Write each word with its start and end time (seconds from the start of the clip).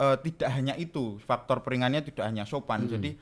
eh, 0.00 0.16
tidak 0.24 0.50
hanya 0.56 0.74
itu 0.80 1.20
faktor 1.20 1.60
peringannya 1.60 2.00
tidak 2.00 2.24
hanya 2.24 2.48
sopan. 2.48 2.88
Jadi 2.88 3.14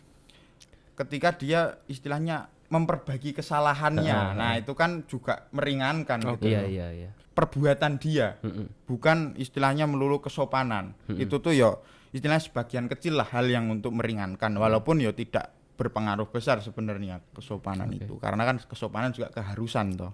ketika 0.94 1.34
dia 1.34 1.60
istilahnya 1.86 2.50
memperbaiki 2.68 3.32
kesalahannya 3.32 4.36
nah 4.36 4.52
itu 4.60 4.76
kan 4.76 5.08
juga 5.08 5.48
meringankan 5.56 6.20
gitu 6.36 6.52
Iya 6.52 6.68
iya 6.68 6.88
iya. 6.92 7.10
perbuatan 7.32 7.96
dia 7.96 8.36
bukan 8.84 9.34
istilahnya 9.38 9.88
melulu 9.88 10.22
kesopanan. 10.22 10.94
Itu 11.08 11.40
tuh 11.40 11.54
ya 11.54 11.70
istilahnya 12.12 12.44
sebagian 12.44 12.86
kecil 12.90 13.16
lah 13.16 13.28
hal 13.30 13.46
yang 13.48 13.70
untuk 13.70 13.94
meringankan. 13.94 14.52
Walaupun 14.58 15.00
ya 15.00 15.14
tidak 15.14 15.54
berpengaruh 15.78 16.26
besar 16.28 16.58
sebenarnya 16.58 17.22
kesopanan 17.30 17.88
itu. 17.94 18.18
Karena 18.18 18.42
kan 18.42 18.58
kesopanan 18.58 19.14
juga 19.14 19.30
keharusan 19.30 19.94
toh 19.94 20.12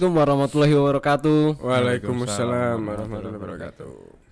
Assalamualaikum 0.00 0.24
warahmatullahi 0.32 0.74
wabarakatuh. 0.80 1.40
Waalaikumsalam 1.60 2.78
warahmatullahi 2.88 3.36
wabarakatuh. 3.36 3.90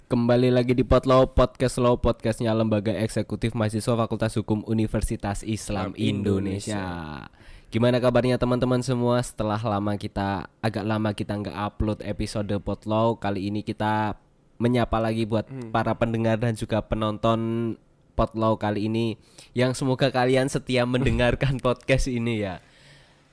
Kembali 0.08 0.48
lagi 0.48 0.72
di 0.72 0.80
Potlow 0.80 1.28
Podcast 1.28 1.76
Law 1.76 2.00
Podcastnya 2.00 2.56
Lembaga 2.56 2.96
Eksekutif 2.96 3.52
Mahasiswa 3.52 3.92
Fakultas 3.92 4.32
Hukum 4.40 4.64
Universitas 4.64 5.44
Islam 5.44 5.92
Indonesia. 5.92 7.28
Gimana 7.68 8.00
kabarnya 8.00 8.40
teman-teman 8.40 8.80
semua? 8.80 9.20
Setelah 9.20 9.60
lama 9.60 9.92
kita 10.00 10.48
agak 10.64 10.88
lama 10.88 11.12
kita 11.12 11.36
nggak 11.36 11.56
upload 11.60 12.00
episode 12.00 12.48
Potlow, 12.64 13.20
kali 13.20 13.52
ini 13.52 13.60
kita 13.60 14.16
menyapa 14.56 14.96
lagi 14.96 15.28
buat 15.28 15.52
para 15.68 15.92
pendengar 16.00 16.40
dan 16.40 16.56
juga 16.56 16.80
penonton 16.80 17.76
Potlow 18.16 18.56
kali 18.56 18.88
ini 18.88 19.20
yang 19.52 19.76
semoga 19.76 20.08
kalian 20.08 20.48
setia 20.48 20.88
mendengarkan 20.96 21.60
podcast 21.60 22.08
ini 22.08 22.40
ya. 22.40 22.64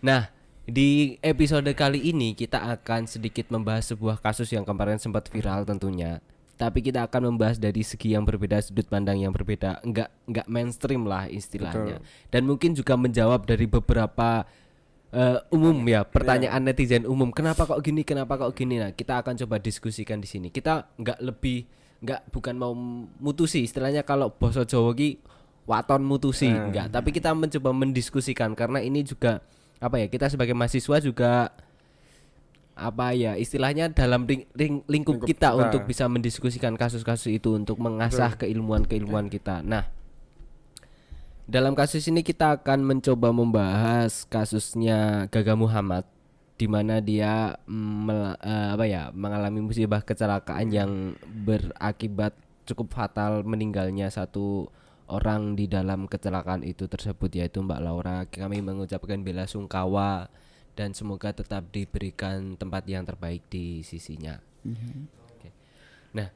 Nah, 0.03 0.34
di 0.65 1.21
episode 1.21 1.69
kali 1.77 2.09
ini 2.09 2.33
kita 2.33 2.57
akan 2.73 3.05
sedikit 3.05 3.53
membahas 3.53 3.93
sebuah 3.93 4.17
kasus 4.17 4.49
yang 4.49 4.65
kemarin 4.65 4.97
sempat 4.97 5.29
viral 5.29 5.61
tentunya. 5.61 6.21
Tapi 6.55 6.81
kita 6.81 7.05
akan 7.05 7.35
membahas 7.35 7.59
dari 7.59 7.83
segi 7.83 8.15
yang 8.15 8.23
berbeda, 8.23 8.63
sudut 8.63 8.87
pandang 8.87 9.19
yang 9.21 9.35
berbeda, 9.35 9.83
enggak 9.85 10.09
enggak 10.25 10.47
mainstream 10.47 11.03
lah 11.05 11.27
istilahnya. 11.29 12.01
Dan 12.31 12.47
mungkin 12.47 12.73
juga 12.73 12.95
menjawab 12.95 13.43
dari 13.43 13.67
beberapa 13.67 14.47
eh, 15.11 15.39
umum 15.51 15.75
ya 15.85 16.07
pertanyaan 16.07 16.63
netizen 16.63 17.03
umum. 17.05 17.29
Kenapa 17.29 17.67
kok 17.67 17.83
gini? 17.83 18.07
Kenapa 18.07 18.39
kok 18.39 18.55
gini? 18.55 18.79
Nah, 18.79 18.95
kita 18.95 19.21
akan 19.21 19.35
coba 19.45 19.59
diskusikan 19.59 20.23
di 20.23 20.31
sini. 20.31 20.47
Kita 20.49 20.95
enggak 20.95 21.19
lebih 21.21 21.67
enggak 22.01 22.23
bukan 22.31 22.55
mau 22.55 22.73
mutusi 23.19 23.67
istilahnya 23.67 24.07
kalau 24.07 24.31
boso 24.31 24.63
Jawa 24.63 24.95
ki 24.95 25.19
waton 25.67 26.07
mutusi 26.07 26.47
enggak, 26.47 26.87
tapi 26.87 27.11
kita 27.11 27.35
mencoba 27.35 27.75
mendiskusikan 27.75 28.55
karena 28.55 28.79
ini 28.79 29.03
juga 29.03 29.43
apa 29.85 30.01
ya 30.01 30.07
kita 30.09 30.33
sebagai 30.33 30.57
mahasiswa 30.57 30.97
juga 30.97 31.53
apa 32.75 33.13
ya 33.15 33.37
istilahnya 33.37 33.93
dalam 33.93 34.25
ring- 34.27 34.49
ring- 34.51 34.83
lingkup, 34.89 35.21
Lingkup 35.21 35.29
kita, 35.29 35.53
kita. 35.53 35.61
untuk 35.61 35.81
bisa 35.87 36.09
mendiskusikan 36.11 36.73
kasus-kasus 36.75 37.31
itu 37.31 37.55
untuk 37.55 37.79
mengasah 37.79 38.35
keilmuan-keilmuan 38.35 39.31
kita. 39.31 39.63
Nah, 39.63 39.87
dalam 41.47 41.71
kasus 41.71 42.03
ini 42.11 42.19
kita 42.19 42.59
akan 42.59 42.83
mencoba 42.83 43.31
membahas 43.31 44.27
kasusnya 44.27 45.31
Gaga 45.31 45.55
Muhammad 45.55 46.03
di 46.59 46.67
mana 46.67 46.99
dia 46.99 47.55
mm, 47.63 47.95
mel- 48.03 48.39
eh, 48.43 48.69
apa 48.75 48.85
ya 48.89 49.07
mengalami 49.15 49.63
musibah 49.63 50.03
kecelakaan 50.03 50.67
yang 50.67 50.91
berakibat 51.23 52.35
cukup 52.65 52.91
fatal 52.91 53.45
meninggalnya 53.47 54.11
satu 54.11 54.67
orang 55.09 55.53
di 55.53 55.69
dalam 55.69 56.09
kecelakaan 56.09 56.65
itu 56.65 56.89
tersebut 56.89 57.29
yaitu 57.37 57.61
Mbak 57.61 57.81
Laura. 57.81 58.17
Kami 58.25 58.61
mengucapkan 58.61 59.21
bela 59.21 59.45
sungkawa 59.45 60.29
dan 60.75 60.91
semoga 60.91 61.31
tetap 61.31 61.69
diberikan 61.71 62.57
tempat 62.57 62.83
yang 62.89 63.05
terbaik 63.05 63.45
di 63.47 63.85
sisinya. 63.85 64.35
Oke. 65.31 65.49
Nah, 66.17 66.29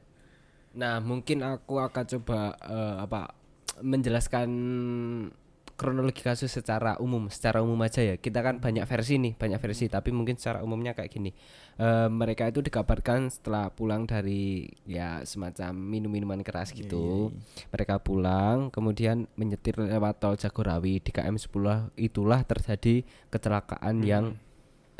nah 0.72 0.94
mungkin 1.02 1.42
aku 1.42 1.82
akan 1.82 2.04
coba 2.18 2.54
eh, 2.62 2.96
apa 3.04 3.34
menjelaskan 3.80 4.48
kronologi 5.80 6.20
kasus 6.20 6.52
secara 6.52 7.00
umum, 7.00 7.32
secara 7.32 7.64
umum 7.64 7.80
aja 7.80 8.04
ya. 8.04 8.20
Kita 8.20 8.44
kan 8.44 8.60
banyak 8.60 8.84
versi 8.84 9.16
nih, 9.16 9.32
banyak 9.32 9.56
versi, 9.56 9.88
tapi 9.88 10.12
mungkin 10.12 10.36
secara 10.36 10.60
umumnya 10.60 10.92
kayak 10.92 11.08
gini. 11.08 11.32
Eh, 11.80 12.08
mereka 12.12 12.52
itu 12.52 12.60
dikabarkan 12.60 13.32
setelah 13.32 13.72
pulang 13.72 14.04
dari 14.04 14.68
ya 14.84 15.24
semacam 15.24 15.72
minum-minuman 15.72 16.44
keras 16.44 16.76
gitu. 16.76 17.32
Mereka 17.72 18.04
pulang, 18.04 18.68
kemudian 18.68 19.24
menyetir 19.40 19.80
lewat 19.80 20.20
tol 20.20 20.36
Jagorawi 20.36 21.00
di 21.00 21.08
KM 21.08 21.40
10 21.40 21.96
itulah 21.96 22.44
terjadi 22.44 23.00
kecelakaan 23.32 24.04
yang 24.04 24.36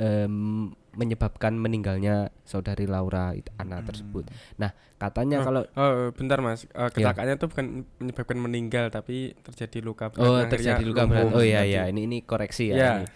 em, 0.00 0.72
menyebabkan 0.92 1.54
meninggalnya 1.54 2.34
saudari 2.42 2.84
Laura 2.84 3.30
it- 3.30 3.50
anak 3.56 3.86
tersebut. 3.86 4.26
Nah, 4.56 4.70
katanya 4.96 5.40
kalau 5.40 5.62
Oh, 5.72 6.10
bentar 6.10 6.38
Mas. 6.38 6.66
Eh, 6.66 6.90
kecelakaannya 6.90 7.34
tuh 7.36 7.46
bukan 7.46 7.66
menyebabkan 7.96 8.36
meninggal 8.36 8.88
tapi 8.88 9.32
terjadi 9.40 9.78
luka 9.80 10.10
berat. 10.10 10.24
Oh 10.24 10.42
terjadi 10.44 10.82
luka 10.82 11.06
berat. 11.06 11.30
Oh 11.30 11.40
iya 11.40 11.62
iya 11.62 11.86
ini 11.86 12.04
ini 12.04 12.18
koreksi 12.20 12.70
ya. 12.70 12.74
Iya. 12.74 12.92
ini. 12.96 13.06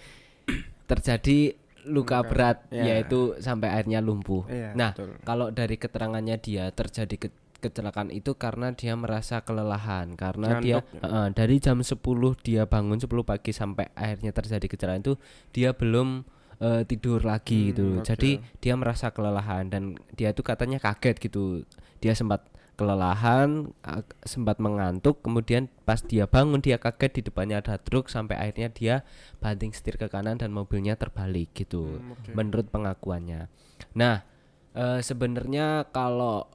Terjadi 0.85 1.39
luka 1.85 2.21
Luka, 2.21 2.29
berat 2.29 2.57
iya. 2.71 2.97
yaitu 2.97 3.37
sampai 3.39 3.69
akhirnya 3.69 4.01
lumpuh. 4.01 4.49
Iya, 4.49 4.73
nah 4.73 4.93
betul. 4.93 5.21
kalau 5.21 5.47
dari 5.51 5.77
keterangannya 5.77 6.37
dia 6.39 6.69
terjadi 6.71 7.29
ke- 7.29 7.37
kecelakaan 7.61 8.09
itu 8.09 8.37
karena 8.37 8.73
dia 8.73 8.93
merasa 8.93 9.41
kelelahan 9.41 10.13
karena 10.15 10.61
dia 10.61 10.85
Heeh, 10.95 11.27
dari 11.33 11.57
jam 11.57 11.81
10 11.81 11.97
dia 12.37 12.65
bangun 12.65 12.97
10 12.97 13.09
pagi 13.23 13.53
sampai 13.53 13.89
akhirnya 13.91 14.33
terjadi 14.33 14.65
kecelakaan 14.67 15.01
itu 15.01 15.17
dia 15.51 15.73
belum 15.73 16.29
eh, 16.61 16.83
tidur 16.87 17.25
lagi 17.25 17.73
gitu. 17.73 18.03
oke. 18.03 18.07
Jadi 18.07 18.39
dia 18.61 18.75
merasa 18.75 19.11
kelelahan 19.11 19.71
dan 19.71 19.99
dia 20.15 20.31
itu 20.31 20.43
katanya 20.45 20.79
kaget 20.79 21.17
gitu. 21.19 21.63
Dia 21.99 22.13
sempat 22.13 22.47
kelelahan, 22.75 23.71
sempat 24.27 24.59
mengantuk, 24.59 25.23
kemudian 25.23 25.71
pas 25.87 26.03
dia 26.03 26.27
bangun 26.27 26.59
dia 26.59 26.83
kaget 26.83 27.23
di 27.23 27.23
depannya 27.31 27.63
ada 27.63 27.79
truk 27.79 28.11
sampai 28.11 28.35
akhirnya 28.35 28.69
dia 28.75 28.95
banting 29.39 29.71
setir 29.71 29.95
ke 29.95 30.11
kanan 30.11 30.43
dan 30.43 30.51
mobilnya 30.51 30.99
terbalik 30.99 31.55
gitu. 31.55 32.03
Hmm, 32.03 32.19
oke. 32.19 32.31
Menurut 32.35 32.67
pengakuannya. 32.75 33.47
Nah, 33.95 34.27
eh, 34.75 35.01
sebenarnya 35.07 35.87
kalau 35.95 36.51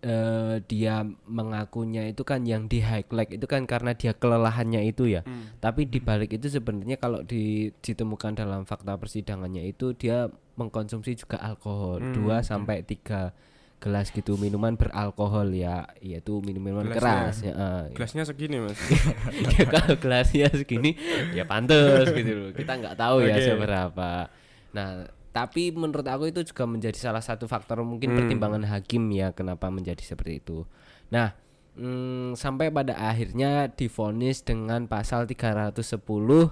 eh, 0.00 0.56
dia 0.64 1.00
mengakunya 1.26 2.04
itu 2.04 2.22
kan 2.22 2.42
yang 2.42 2.64
di 2.64 2.80
highlight 2.80 3.30
itu 3.30 3.44
kan 3.44 3.64
karena 3.64 3.92
dia 3.92 4.12
kelelahannya 4.12 4.80
itu 4.82 5.06
ya. 5.06 5.20
Hmm. 5.22 5.52
Tapi 5.56 5.84
di 5.84 5.98
balik 5.98 6.32
itu 6.32 6.48
sebenarnya 6.48 6.96
kalau 6.96 7.20
di- 7.20 7.68
ditemukan 7.76 8.32
dalam 8.34 8.64
fakta 8.64 8.96
persidangannya 8.96 9.66
itu 9.66 9.92
dia 9.92 10.26
mengkonsumsi 10.54 11.16
juga 11.16 11.36
alkohol 11.38 12.00
Hmm, 12.00 12.14
2 12.16 12.32
oke. 12.34 12.40
sampai 12.42 12.80
3 12.80 13.32
gelas 13.76 14.08
gitu 14.08 14.36
minuman 14.36 14.76
beralkohol 14.76 15.52
ya, 15.52 15.88
yaitu 15.98 16.40
minuman 16.40 16.84
Gelasnya- 16.84 17.00
keras 17.00 17.36
ya. 17.40 17.52
eh. 17.52 17.84
Gelasnya 17.92 18.24
segini 18.24 18.56
Mas. 18.58 18.76
Ya, 19.56 19.64
kalau 19.66 19.96
gelasnya 19.96 20.48
segini 20.50 21.00
ya 21.32 21.44
pantas 21.44 22.08
gitu 22.10 22.28
loh. 22.30 22.50
Kita 22.52 22.76
nggak 22.76 22.92
tahu 22.94 23.24
ya 23.24 23.32
Oke. 23.32 23.44
seberapa. 23.46 24.28
Nah, 24.70 25.08
tapi 25.30 25.70
menurut 25.70 26.06
aku 26.06 26.30
itu 26.30 26.42
juga 26.42 26.66
menjadi 26.66 26.98
salah 26.98 27.22
satu 27.22 27.46
faktor 27.46 27.82
mungkin 27.86 28.10
Hmm. 28.12 28.18
pertimbangan 28.18 28.66
hakim 28.66 29.06
ya 29.14 29.30
kenapa 29.30 29.70
menjadi 29.70 30.02
seperti 30.02 30.42
itu. 30.42 30.66
Nah, 31.14 31.38
mm, 31.78 32.34
sampai 32.34 32.74
pada 32.74 32.98
akhirnya 32.98 33.70
divonis 33.70 34.42
dengan 34.42 34.90
pasal 34.90 35.30
310 35.30 36.50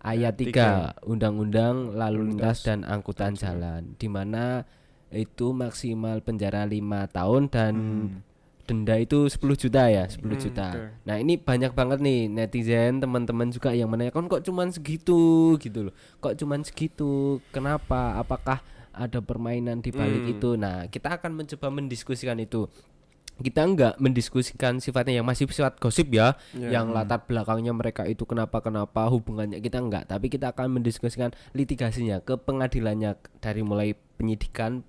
ayat 0.00 0.38
3 0.38 0.94
Undang-Undang 1.04 1.98
Lalu 1.98 2.34
Lintas 2.34 2.62
dan 2.64 2.86
Angkutan 2.86 3.34
Jalan 3.34 3.98
di 3.98 4.06
mana 4.06 4.62
itu 5.10 5.50
maksimal 5.50 6.22
penjara 6.22 6.62
lima 6.64 7.10
tahun 7.10 7.50
dan 7.50 7.74
denda 8.70 8.94
itu 8.94 9.26
10 9.26 9.42
juta 9.58 9.82
ya 9.84 10.06
10 10.06 10.22
Hmm, 10.30 10.38
juta. 10.38 10.68
nah 11.02 11.18
ini 11.18 11.34
banyak 11.34 11.74
banget 11.74 11.98
nih 11.98 12.30
netizen 12.30 13.02
teman-teman 13.02 13.50
juga 13.50 13.74
yang 13.74 13.90
menanyakan 13.90 14.30
kok 14.30 14.40
cuman 14.40 14.70
segitu? 14.70 15.18
Gitu 15.58 15.90
loh. 15.90 15.94
Kok 16.18 16.38
cuman 16.38 16.62
segitu? 16.62 17.10
Kenapa? 17.50 18.14
Apakah 18.16 18.62
ada 18.92 19.18
permainan 19.18 19.78
di 19.78 19.90
balik 19.90 20.22
Hmm. 20.22 20.32
itu? 20.32 20.50
Nah 20.54 20.86
kita 20.86 21.18
akan 21.18 21.34
mencoba 21.36 21.66
mendiskusikan 21.68 22.38
itu. 22.38 22.70
Kita 23.36 23.64
enggak 23.64 23.96
mendiskusikan 23.96 24.78
sifatnya 24.78 25.16
yang 25.16 25.24
masih 25.24 25.48
sifat 25.48 25.80
gosip 25.80 26.12
ya 26.12 26.36
Iya. 26.52 26.76
yang 26.76 26.92
latar 26.92 27.24
belakangnya 27.24 27.72
mereka 27.72 28.04
itu 28.04 28.22
kenapa 28.22 28.60
kenapa 28.60 29.08
hubungannya 29.08 29.58
kita 29.58 29.80
enggak 29.80 30.04
tapi 30.06 30.28
kita 30.28 30.52
akan 30.52 30.76
mendiskusikan 30.76 31.32
litigasinya 31.50 32.20
ke 32.20 32.36
pengadilannya 32.36 33.16
dari 33.40 33.64
mulai 33.64 33.96
penyidikan 34.14 34.84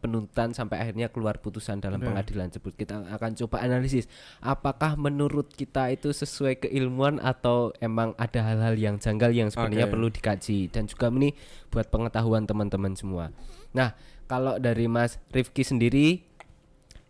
penuntutan 0.00 0.56
sampai 0.56 0.80
akhirnya 0.80 1.12
keluar 1.12 1.38
putusan 1.38 1.78
dalam 1.78 2.00
pengadilan 2.00 2.48
tersebut. 2.48 2.72
Kita 2.74 3.04
akan 3.04 3.36
coba 3.44 3.60
analisis 3.60 4.08
apakah 4.40 4.96
menurut 4.96 5.52
kita 5.52 5.92
itu 5.92 6.10
sesuai 6.10 6.66
keilmuan 6.66 7.20
atau 7.20 7.76
emang 7.84 8.16
ada 8.16 8.40
hal-hal 8.40 8.74
yang 8.80 8.96
janggal 8.96 9.30
yang 9.30 9.52
sebenarnya 9.52 9.86
Oke. 9.86 9.92
perlu 9.94 10.08
dikaji? 10.08 10.72
Dan 10.72 10.88
juga 10.88 11.12
ini 11.12 11.36
buat 11.68 11.92
pengetahuan 11.92 12.48
teman-teman 12.48 12.96
semua. 12.96 13.28
Nah, 13.76 13.94
kalau 14.24 14.56
dari 14.56 14.88
Mas 14.88 15.20
Rifki 15.30 15.62
sendiri 15.62 16.29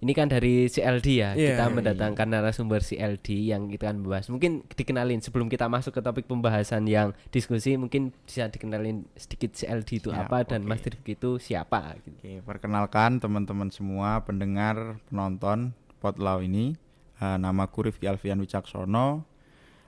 ini 0.01 0.13
kan 0.17 0.33
dari 0.33 0.65
CLD 0.65 1.07
ya. 1.21 1.37
Iya. 1.37 1.61
Kita 1.61 1.65
mendatangkan 1.69 2.27
narasumber 2.33 2.81
CLD 2.81 3.53
yang 3.53 3.69
kita 3.69 3.93
akan 3.93 4.01
bahas. 4.09 4.33
Mungkin 4.33 4.65
dikenalin 4.73 5.21
sebelum 5.21 5.53
kita 5.53 5.69
masuk 5.69 5.93
ke 5.93 6.01
topik 6.01 6.25
pembahasan 6.25 6.89
yang 6.89 7.13
diskusi 7.29 7.77
mungkin 7.77 8.17
bisa 8.25 8.49
dikenalin 8.49 9.05
sedikit 9.13 9.53
CLD 9.53 10.01
itu 10.01 10.09
Ya, 10.11 10.25
apa 10.25 10.43
dan 10.49 10.65
oke. 10.65 10.69
Mas 10.73 10.81
Rifki 10.81 11.21
itu 11.21 11.37
siapa 11.37 12.01
gitu. 12.01 12.17
Oke, 12.17 12.35
perkenalkan 12.49 13.21
teman-teman 13.21 13.69
semua 13.69 14.25
pendengar, 14.25 14.97
penonton 15.13 15.77
Potlau 16.01 16.41
ini. 16.41 16.81
Eh, 17.21 17.37
namaku 17.37 17.93
Rifki 17.93 18.09
Alfian 18.09 18.41
Wicaksono. 18.41 19.29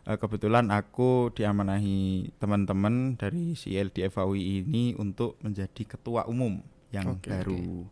Eh, 0.04 0.20
kebetulan 0.20 0.68
aku 0.68 1.32
diamanahi 1.32 2.28
teman-teman 2.36 3.16
dari 3.16 3.56
CLD 3.56 4.12
FAUI 4.12 4.60
ini 4.60 4.92
untuk 5.00 5.40
menjadi 5.40 5.88
ketua 5.88 6.28
umum 6.28 6.60
yang 6.92 7.16
Oke, 7.16 7.32
baru. 7.32 7.88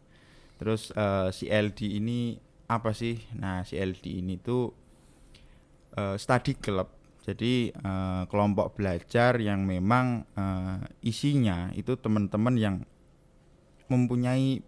Terus 0.61 0.93
eh, 0.93 1.33
CLD 1.33 1.97
ini 1.97 2.37
apa 2.69 2.93
sih? 2.93 3.17
Nah, 3.41 3.65
CLD 3.65 4.21
ini 4.21 4.37
tuh 4.37 4.69
eh, 5.97 6.21
study 6.21 6.61
club. 6.61 6.93
Jadi 7.25 7.73
eh, 7.73 8.23
kelompok 8.29 8.77
belajar 8.77 9.41
yang 9.41 9.65
memang 9.65 10.29
eh, 10.37 10.79
isinya 11.03 11.73
itu 11.73 11.97
teman-teman 11.97 12.55
yang 12.61 12.77
mempunyai 13.89 14.61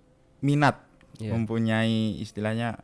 minat, 0.43 0.83
Iya. 1.21 1.37
mempunyai 1.37 2.19
istilahnya 2.19 2.81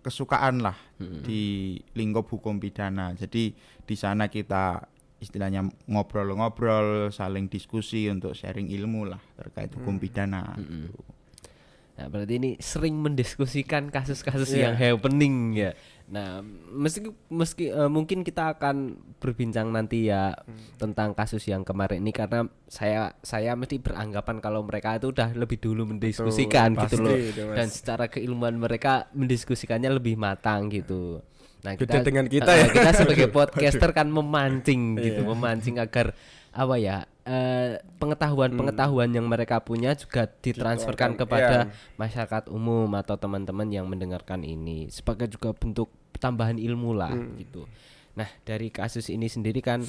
kesukaan 0.00 0.64
lah 0.64 0.74
Mm-mm. 0.96 1.22
di 1.22 1.76
lingkup 1.92 2.26
hukum 2.26 2.56
pidana. 2.56 3.12
Jadi 3.12 3.52
di 3.84 3.94
sana 3.94 4.26
kita 4.26 4.80
istilahnya 5.20 5.66
ngobrol-ngobrol, 5.86 7.12
saling 7.12 7.46
diskusi 7.46 8.08
untuk 8.08 8.32
sharing 8.32 8.72
ilmu 8.72 9.12
lah 9.12 9.20
terkait 9.36 9.70
hukum 9.76 10.00
pidana. 10.00 10.56
Mm-mm. 10.56 10.88
gitu. 10.88 10.90
Nah, 11.96 12.12
berarti 12.12 12.36
ini 12.36 12.50
sering 12.60 13.00
mendiskusikan 13.00 13.88
kasus-kasus 13.88 14.52
Iya. 14.52 14.68
yang 14.68 14.74
happening 14.76 15.56
ya. 15.56 15.72
Nah, 16.06 16.38
meski 16.70 17.08
meski 17.26 17.66
eh, 17.66 17.88
mungkin 17.88 18.20
kita 18.20 18.52
akan 18.52 18.76
berbincang 19.16 19.72
nanti 19.72 20.06
ya 20.06 20.36
tentang 20.76 21.16
kasus 21.16 21.42
yang 21.44 21.64
kemarin 21.64 21.98
ini 21.98 22.12
karena 22.12 22.46
saya 22.68 23.16
saya 23.20 23.56
mesti 23.56 23.80
beranggapan 23.80 24.38
kalau 24.38 24.60
mereka 24.62 24.94
itu 24.94 25.10
udah 25.10 25.32
lebih 25.32 25.56
dulu 25.56 25.88
mendiskusikan 25.88 26.76
gitu 26.76 27.00
pasti 27.00 27.02
loh. 27.02 27.16
itu. 27.16 27.42
Dan 27.50 27.68
secara 27.68 28.06
keilmuan 28.06 28.54
mereka 28.54 29.08
mendiskusikannya 29.16 29.90
lebih 29.90 30.14
matang 30.14 30.68
gitu. 30.68 31.24
Nah, 31.64 31.74
Beda 31.74 32.04
dengan 32.04 32.28
kita 32.28 32.52
eh, 32.54 32.60
ya. 32.60 32.66
kita 32.70 32.90
sebagai 32.94 33.26
podcaster 33.34 33.90
kan 33.90 34.06
memancing 34.06 35.00
gitu, 35.00 35.24
Iya. 35.24 35.30
memancing 35.32 35.80
agar 35.80 36.14
apa 36.52 36.76
ya? 36.76 37.08
Eh, 37.26 37.82
pengetahuan-pengetahuan 37.98 39.10
yang 39.10 39.26
mereka 39.26 39.58
punya 39.58 39.92
juga 39.98 40.30
ditransferkan 40.30 41.18
Dituangkan, 41.18 41.20
kepada 41.26 41.56
iya. 41.66 41.74
masyarakat 41.98 42.44
umum 42.54 42.86
atau 42.94 43.18
teman-teman 43.18 43.66
yang 43.68 43.90
mendengarkan 43.90 44.46
ini 44.46 44.86
sebagai 44.88 45.26
juga 45.26 45.50
bentuk 45.52 45.90
tambahan 46.16 46.56
ilmu 46.56 46.94
lah 46.94 47.12
Hmm. 47.12 47.34
gitu. 47.36 47.66
Nah 48.14 48.30
dari 48.46 48.70
kasus 48.70 49.10
ini 49.10 49.26
sendiri 49.26 49.60
kan 49.60 49.82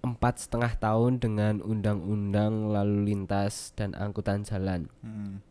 empat 0.00 0.48
setengah 0.48 0.72
tahun 0.80 1.20
dengan 1.20 1.60
undang-undang 1.60 2.72
lalu 2.72 3.12
lintas 3.12 3.72
dan 3.76 3.96
angkutan 3.96 4.44
jalan. 4.44 4.88
Hmm. 5.00 5.44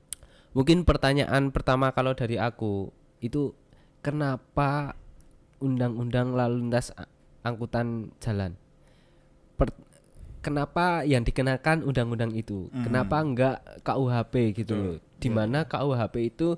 Mungkin 0.53 0.85
pertanyaan 0.85 1.53
pertama 1.53 1.93
kalau 1.93 2.17
dari 2.17 2.41
aku 2.41 2.89
itu 3.21 3.53
kenapa 4.01 4.97
undang-undang 5.61 6.33
lalu 6.33 6.65
lintas 6.65 6.89
angkutan 7.43 8.13
jalan? 8.23 8.57
Kenapa 10.39 11.03
yang 11.03 11.27
dikenakan 11.27 11.83
undang-undang 11.83 12.31
itu? 12.31 12.71
Kenapa 12.71 13.19
enggak 13.19 13.59
KUHP 13.83 14.33
gitu 14.63 14.73
loh? 14.75 14.95
Di 15.19 15.27
mana 15.27 15.67
KUHP 15.67 16.15
itu 16.31 16.55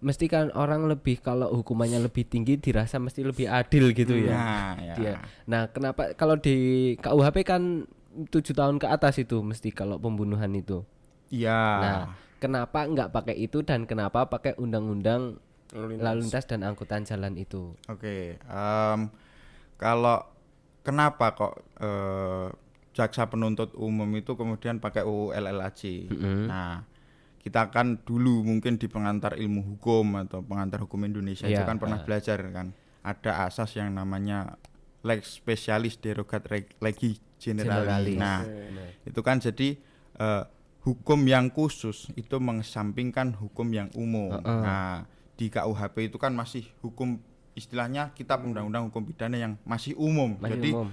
mesti 0.00 0.32
kan 0.32 0.48
orang 0.56 0.88
lebih 0.88 1.20
kalau 1.20 1.52
hukumannya 1.52 2.00
lebih 2.00 2.24
tinggi 2.24 2.56
dirasa 2.56 2.96
mesti 2.96 3.20
lebih 3.20 3.50
adil 3.50 3.92
gitu 3.92 4.16
ya. 4.16 4.32
Nah, 4.32 4.72
ya. 4.80 4.94
Dia. 4.96 5.14
Nah, 5.44 5.68
kenapa 5.68 6.16
kalau 6.16 6.40
di 6.40 6.56
KUHP 6.96 7.44
kan 7.44 7.84
tujuh 8.32 8.56
tahun 8.56 8.80
ke 8.80 8.86
atas 8.88 9.20
itu 9.20 9.44
mesti 9.44 9.70
kalau 9.70 10.00
pembunuhan 10.00 10.50
itu. 10.56 10.82
Iya. 11.28 11.60
Nah, 11.78 11.98
kenapa 12.40 12.88
nggak 12.88 13.12
pakai 13.12 13.36
itu 13.38 13.60
dan 13.60 13.84
kenapa 13.84 14.26
pakai 14.26 14.56
undang-undang 14.56 15.36
Lalu 15.70 15.94
lintas. 15.94 16.02
lalu 16.02 16.18
lintas 16.26 16.44
dan 16.50 16.60
angkutan 16.66 17.02
jalan 17.06 17.34
itu? 17.38 17.78
Oke, 17.86 18.40
em, 18.42 19.00
kalau 19.78 20.18
kenapa 20.90 21.38
kok 21.38 21.54
eh, 21.78 22.48
jaksa 22.90 23.30
penuntut 23.30 23.70
umum 23.78 24.10
itu 24.18 24.34
kemudian 24.34 24.82
pakai 24.82 25.06
UU 25.06 25.30
LLAJ? 25.30 26.10
Nah, 26.50 26.82
kita 27.40 27.70
kan 27.70 28.02
dulu 28.02 28.44
mungkin 28.44 28.76
di 28.76 28.90
pengantar 28.90 29.38
ilmu 29.38 29.64
hukum 29.76 30.18
atau 30.26 30.42
pengantar 30.42 30.82
hukum 30.84 31.00
Indonesia 31.06 31.46
itu 31.46 31.56
Iya, 31.56 31.64
kan 31.64 31.78
pernah 31.78 32.02
ah. 32.02 32.04
belajar 32.04 32.38
kan, 32.50 32.74
ada 33.00 33.48
asas 33.48 33.72
yang 33.78 33.94
namanya 33.94 34.60
lex 35.00 35.40
specialis 35.40 35.96
derogat 35.96 36.44
legi 36.82 37.16
generali. 37.40 38.12
Generalis. 38.12 38.18
Nah, 38.20 38.40
itu 39.06 39.20
kan 39.24 39.40
jadi 39.40 39.78
eh, 40.20 40.44
hukum 40.84 41.20
yang 41.24 41.48
khusus 41.48 42.12
itu 42.16 42.36
mengesampingkan 42.36 43.36
hukum 43.40 43.68
yang 43.72 43.88
umum. 43.96 44.36
Heeh. 44.36 44.60
Nah, 44.60 45.08
di 45.40 45.48
KUHP 45.48 46.12
itu 46.12 46.20
kan 46.20 46.36
masih 46.36 46.68
hukum 46.84 47.16
istilahnya 47.54 48.14
kitab 48.14 48.46
undang-undang 48.46 48.88
hukum 48.88 49.04
pidana 49.04 49.36
yang 49.36 49.52
masih 49.66 49.94
umum. 49.98 50.38
Masih 50.38 50.58
jadi 50.58 50.70
umum. 50.74 50.88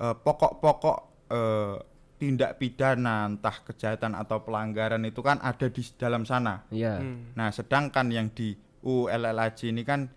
eh, 0.00 0.14
pokok-pokok 0.20 0.98
eh, 1.32 1.76
tindak 2.16 2.56
pidana 2.56 3.28
entah 3.28 3.56
kejahatan 3.60 4.16
atau 4.16 4.40
pelanggaran 4.40 5.04
itu 5.04 5.20
kan 5.20 5.36
ada 5.44 5.68
di 5.68 5.82
dalam 6.00 6.24
sana. 6.24 6.64
Iya. 6.72 7.00
Hmm. 7.00 7.36
Nah, 7.36 7.52
sedangkan 7.52 8.08
yang 8.08 8.32
di 8.32 8.56
UU 8.80 9.12
LLAJ 9.12 9.74
ini 9.74 9.84
kan 9.84 10.08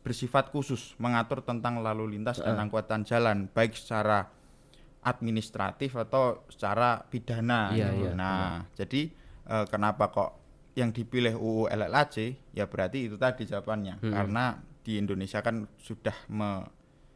bersifat 0.00 0.48
khusus 0.48 0.96
mengatur 0.96 1.44
tentang 1.44 1.84
lalu 1.84 2.16
lintas 2.16 2.40
dan 2.40 2.56
angkutan 2.56 3.04
jalan 3.04 3.46
baik 3.52 3.76
secara 3.76 4.26
administratif 5.04 5.94
atau 5.94 6.42
secara 6.48 7.04
pidana. 7.06 7.70
Iya, 7.76 7.92
gitu. 7.92 8.02
iya, 8.08 8.12
Nah, 8.16 8.64
jadi 8.74 9.00
eh, 9.46 9.66
kenapa 9.68 10.10
kok 10.10 10.30
yang 10.74 10.90
dipilih 10.90 11.38
UU 11.38 11.70
LLAJ? 11.70 12.34
Ya 12.56 12.66
berarti 12.66 13.06
itu 13.06 13.14
tadi 13.20 13.46
jawabannya. 13.46 14.02
Hmm. 14.02 14.10
Karena 14.10 14.44
di 14.84 14.96
Indonesia 14.96 15.40
kan 15.40 15.64
sudah 15.76 16.14
me, 16.28 16.68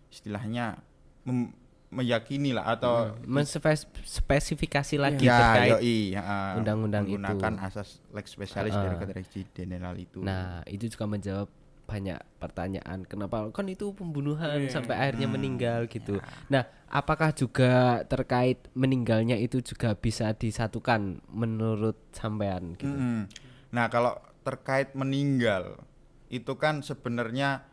istilahnya 0.09 0.81
mem- 1.23 1.53
meyakini 1.89 2.53
lah 2.53 2.69
atau 2.71 3.17
Menspesifikasi 3.25 4.95
lagi 4.97 5.25
ya 5.25 5.37
terkait 5.39 5.81
ya, 6.13 6.23
undang-undang 6.57 7.05
itu. 7.05 7.17
menggunakan 7.17 7.55
asas 7.65 8.05
lex 8.11 8.33
specialis 8.33 8.73
Ah. 8.73 8.93
dari 8.93 9.13
Regi 9.15 9.45
General 9.51 9.95
itu. 9.95 10.21
Nah, 10.21 10.61
itu 10.65 10.85
juga 10.87 11.05
menjawab 11.07 11.49
banyak 11.85 12.21
pertanyaan. 12.37 13.09
Kenapa 13.09 13.49
kan 13.49 13.65
itu 13.65 13.97
pembunuhan 13.97 14.61
Iya. 14.61 14.69
sampai 14.71 14.95
akhirnya 14.95 15.25
Hmm, 15.25 15.35
meninggal 15.35 15.89
gitu. 15.89 16.21
ya. 16.21 16.25
Nah, 16.51 16.63
apakah 16.87 17.33
juga 17.33 18.05
terkait 18.05 18.61
meninggalnya 18.75 19.41
itu 19.41 19.65
juga 19.65 19.93
bisa 19.93 20.33
disatukan 20.33 21.25
menurut 21.27 21.97
sampean 22.13 22.77
gitu? 22.77 22.93
Mm-mm. 22.93 23.25
Nah, 23.73 23.89
kalau 23.89 24.13
terkait 24.45 24.93
meninggal 24.93 25.81
itu 26.29 26.53
kan 26.61 26.85
sebenarnya 26.85 27.65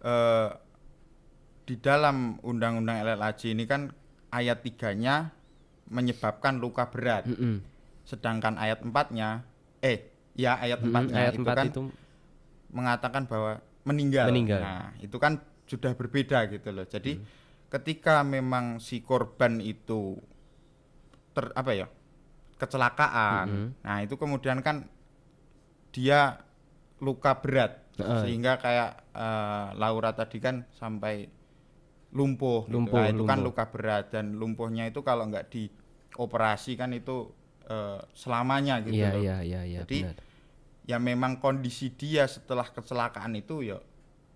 eh, 0.00 0.50
di 1.68 1.76
dalam 1.76 2.40
undang-undang 2.40 3.04
LLAJ 3.04 3.52
ini 3.52 3.68
kan 3.68 3.92
ayat 4.32 4.64
3-nya 4.64 5.32
menyebabkan 5.92 6.60
luka 6.60 6.88
berat. 6.88 7.28
Mm-mm. 7.28 7.60
Sedangkan 8.08 8.56
ayat 8.56 8.80
4-nya 8.80 9.44
eh 9.84 10.08
ya 10.32 10.56
ayat 10.56 10.80
Mm-mm, 10.80 10.96
4-nya 11.12 11.16
ayat 11.16 11.34
itu 11.36 11.44
4 11.44 11.52
kan 11.56 11.66
itu 11.68 11.82
mengatakan 12.72 13.22
bahwa 13.28 13.60
meninggal. 13.84 14.28
Meninggal. 14.28 14.60
Nah, 14.60 14.92
itu 15.00 15.16
kan 15.16 15.40
sudah 15.68 15.92
berbeda 15.92 16.48
gitu 16.48 16.72
loh. 16.72 16.84
Jadi 16.88 17.20
Hmm. 17.20 17.24
ketika 17.68 18.24
memang 18.24 18.80
si 18.80 19.04
korban 19.04 19.60
itu 19.60 20.16
ter 21.36 21.52
apa 21.52 21.72
ya? 21.76 21.88
kecelakaan. 22.58 23.46
Hmm. 23.46 23.68
Nah, 23.86 24.02
itu 24.02 24.18
kemudian 24.18 24.58
kan 24.66 24.90
dia 25.94 26.42
luka 26.98 27.38
berat 27.38 27.86
Heeh. 27.98 28.20
sehingga 28.24 28.52
kayak 28.62 28.90
eh, 29.14 29.66
Laura 29.78 30.10
tadi 30.14 30.38
kan 30.38 30.64
sampai 30.70 31.26
lumpuh, 32.14 32.64
gitu. 32.66 32.74
Lumpuh, 32.74 32.96
Nah, 33.04 33.10
itu 33.12 33.22
kan 33.26 33.38
lumpuh. 33.38 33.46
luka 33.52 33.64
berat 33.68 34.04
dan 34.14 34.38
lumpuhnya 34.40 34.88
itu 34.88 35.00
kalau 35.04 35.28
nggak 35.28 35.46
dioperasi 35.52 36.72
kan 36.80 36.90
itu 36.96 37.30
eh, 37.68 38.00
selamanya 38.16 38.80
gitu 38.80 38.96
Iya, 38.96 39.10
loh. 39.12 39.22
iya, 39.22 39.36
iya, 39.44 39.60
iya, 39.68 39.80
Jadi, 39.84 39.98
benar. 40.08 40.16
ya 40.88 40.96
memang 40.96 41.36
kondisi 41.44 41.92
dia 41.92 42.24
setelah 42.24 42.64
kecelakaan 42.72 43.36
itu 43.36 43.60
ya 43.60 43.78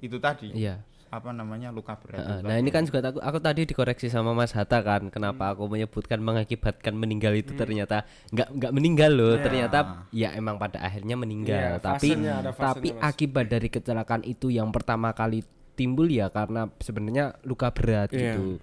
itu 0.04 0.18
tadi 0.20 0.52
Iya. 0.52 0.84
Apa 1.12 1.28
namanya 1.28 1.68
luka 1.68 1.92
berat 2.00 2.24
itu 2.24 2.48
nah 2.48 2.56
ini 2.56 2.72
kan 2.72 2.88
juga 2.88 3.04
aku, 3.04 3.20
aku 3.20 3.38
tadi 3.38 3.68
dikoreksi 3.68 4.08
sama 4.08 4.32
Mas 4.32 4.56
Hatta 4.56 4.80
kan 4.80 5.12
kenapa 5.12 5.44
Hmm. 5.44 5.52
aku 5.52 5.62
menyebutkan 5.68 6.16
mengakibatkan 6.18 6.96
meninggal 6.96 7.36
itu 7.36 7.52
ternyata 7.52 8.08
nggak 8.30 8.48
nggak 8.50 8.72
meninggal 8.72 9.12
loh 9.12 9.36
Ya. 9.36 9.44
ternyata 9.44 9.78
ya 10.08 10.32
emang 10.32 10.56
pada 10.56 10.80
akhirnya 10.80 11.14
meninggal 11.14 11.76
Iya, 11.76 11.84
tapi 11.84 12.16
fasenya, 12.16 12.32
ada 12.40 12.50
fasenya, 12.50 12.64
tapi 12.72 12.88
Mas. 12.90 13.02
akibat 13.04 13.46
dari 13.46 13.68
kecelakaan 13.68 14.24
itu 14.24 14.48
yang 14.48 14.72
pertama 14.72 15.12
kali 15.12 15.44
timbul 15.72 16.08
ya 16.08 16.28
karena 16.28 16.72
sebenarnya 16.78 17.36
luka 17.42 17.68
berat 17.68 18.08
Iya. 18.10 18.32
gitu 18.32 18.56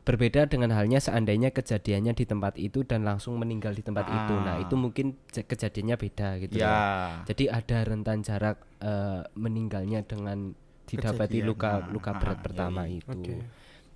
Berbeda 0.00 0.48
dengan 0.48 0.72
halnya 0.72 0.98
seandainya 0.98 1.52
kejadiannya 1.52 2.16
di 2.16 2.24
tempat 2.24 2.56
itu 2.56 2.82
dan 2.82 3.04
langsung 3.04 3.36
meninggal 3.36 3.76
di 3.76 3.84
tempat 3.84 4.08
itu. 4.08 4.34
Nah, 4.34 4.58
Ah. 4.58 4.64
itu 4.64 4.74
mungkin 4.74 5.14
je- 5.28 5.44
kejadiannya 5.44 5.94
beda 5.94 6.28
gitu 6.40 6.56
Ya. 6.56 6.66
ya. 6.66 6.78
Jadi 7.28 7.44
ada 7.46 7.78
rentan 7.84 8.18
jarak 8.20 8.58
eh, 8.80 9.22
meninggalnya 9.36 10.00
dengan 10.02 10.56
didapati 10.90 11.38
Kejadian. 11.38 11.48
luka 11.48 11.70
Ah, 11.70 11.86
luka 11.88 12.10
ah, 12.10 12.18
berat 12.18 12.38
iya, 12.38 12.44
pertama 12.44 12.82
iya. 12.86 12.98
itu. 12.98 13.14
Oke. 13.14 13.36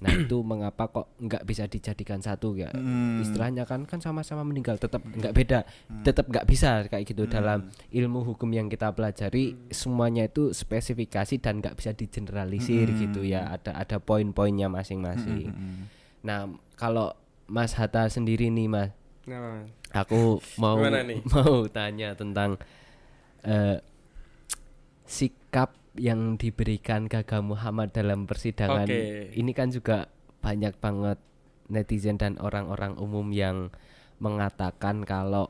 Nah, 0.04 0.10
itu 0.20 0.36
mengapa 0.44 0.84
kok 0.90 1.06
nggak 1.16 1.42
bisa 1.48 1.64
dijadikan 1.64 2.20
satu 2.20 2.52
ya? 2.58 2.68
Hmm. 2.70 3.24
Istilahnya 3.24 3.64
kan 3.64 3.88
kan 3.88 4.04
sama-sama 4.04 4.44
meninggal 4.44 4.76
tetap 4.76 5.00
nggak 5.00 5.32
beda. 5.32 5.64
Tetap 6.04 6.28
nggak 6.28 6.44
bisa 6.44 6.84
kayak 6.86 7.08
gitu 7.08 7.24
dalam 7.24 7.72
ilmu 7.88 8.20
hukum 8.26 8.52
yang 8.52 8.68
kita 8.68 8.92
pelajari 8.92 9.56
semuanya 9.72 10.28
itu 10.28 10.52
spesifikasi 10.52 11.40
dan 11.40 11.64
nggak 11.64 11.78
bisa 11.80 11.96
digeneralisir 11.96 12.90
gitu 13.00 13.24
ya. 13.24 13.48
Ada 13.56 13.80
ada 13.80 13.96
poin-poinnya 13.96 14.68
masing-masing. 14.68 15.48
Hmm. 15.50 15.82
Nah, 16.20 16.52
kalau 16.76 17.16
Mas 17.48 17.72
Hatta 17.76 18.08
sendiri 18.08 18.48
nih, 18.52 18.68
Mas, 18.68 18.92
Nah, 19.24 19.64
aku 19.96 20.36
mau 20.60 20.76
mau 21.32 21.64
tanya 21.72 22.12
tentang 22.12 22.60
eh, 23.40 23.80
sikap 25.08 25.72
yang 25.94 26.34
diberikan 26.34 27.06
Gaga 27.06 27.38
Muhammad 27.38 27.94
dalam 27.94 28.26
persidangan. 28.26 28.86
Oke. 28.86 29.30
Ini 29.34 29.52
kan 29.54 29.70
juga 29.70 30.10
banyak 30.42 30.74
banget 30.82 31.18
netizen 31.70 32.20
dan 32.20 32.36
orang-orang 32.42 32.98
umum 33.00 33.30
yang 33.32 33.72
mengatakan 34.20 35.02
kalau 35.06 35.48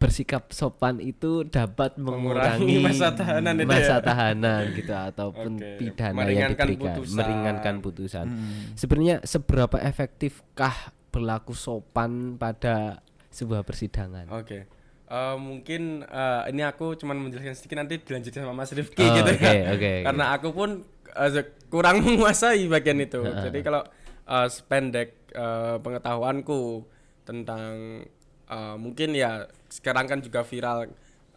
bersikap 0.00 0.48
sopan 0.56 0.96
itu 0.96 1.44
dapat 1.44 1.92
Mengurangi 2.00 2.64
mengurangi 2.64 2.76
masa 2.80 3.12
tahanan 3.12 3.54
itu 3.60 3.68
masa 3.68 3.94
ya? 3.94 3.98
tahanan 4.00 4.62
gitu 4.72 4.94
ataupun 4.96 5.52
Oke. 5.60 5.70
pidana 5.76 6.24
yang 6.24 6.56
diberikan 6.56 6.96
putusan. 6.96 7.16
meringankan 7.20 7.74
putusan. 7.84 8.26
Hmm. 8.32 8.60
Sebenarnya 8.80 9.16
seberapa 9.28 9.76
efektifkah 9.76 10.96
berlaku 11.12 11.52
sopan 11.52 12.40
pada 12.40 13.04
sebuah 13.28 13.60
persidangan? 13.60 14.32
Oke. 14.32 14.79
Eh, 15.10 15.36
mungkin 15.42 16.06
eh, 16.06 16.42
ini 16.54 16.62
aku 16.62 16.94
cuman 16.94 17.18
menjelaskan 17.18 17.58
sedikit 17.58 17.82
nanti 17.82 17.98
dilanjutin 17.98 18.46
sama 18.46 18.54
Mas 18.54 18.70
Rifki 18.70 19.02
Oh, 19.02 19.10
gitu 19.10 19.30
oke, 19.34 19.42
ya. 19.42 19.74
oke. 19.74 19.92
Karena 20.06 20.24
aku 20.30 20.48
pun 20.54 20.86
eh, 21.10 21.44
kurang 21.66 21.98
menguasai 22.06 22.70
bagian 22.70 23.02
itu. 23.02 23.18
Jadi 23.26 23.58
kalau 23.60 23.82
eh, 24.24 24.46
sependek 24.46 25.34
eh, 25.34 25.76
pengetahuanku 25.82 26.86
tentang 27.26 28.06
eh, 28.46 28.76
mungkin 28.78 29.18
ya 29.18 29.50
sekarang 29.66 30.06
kan 30.06 30.18
juga 30.22 30.46
viral 30.46 30.86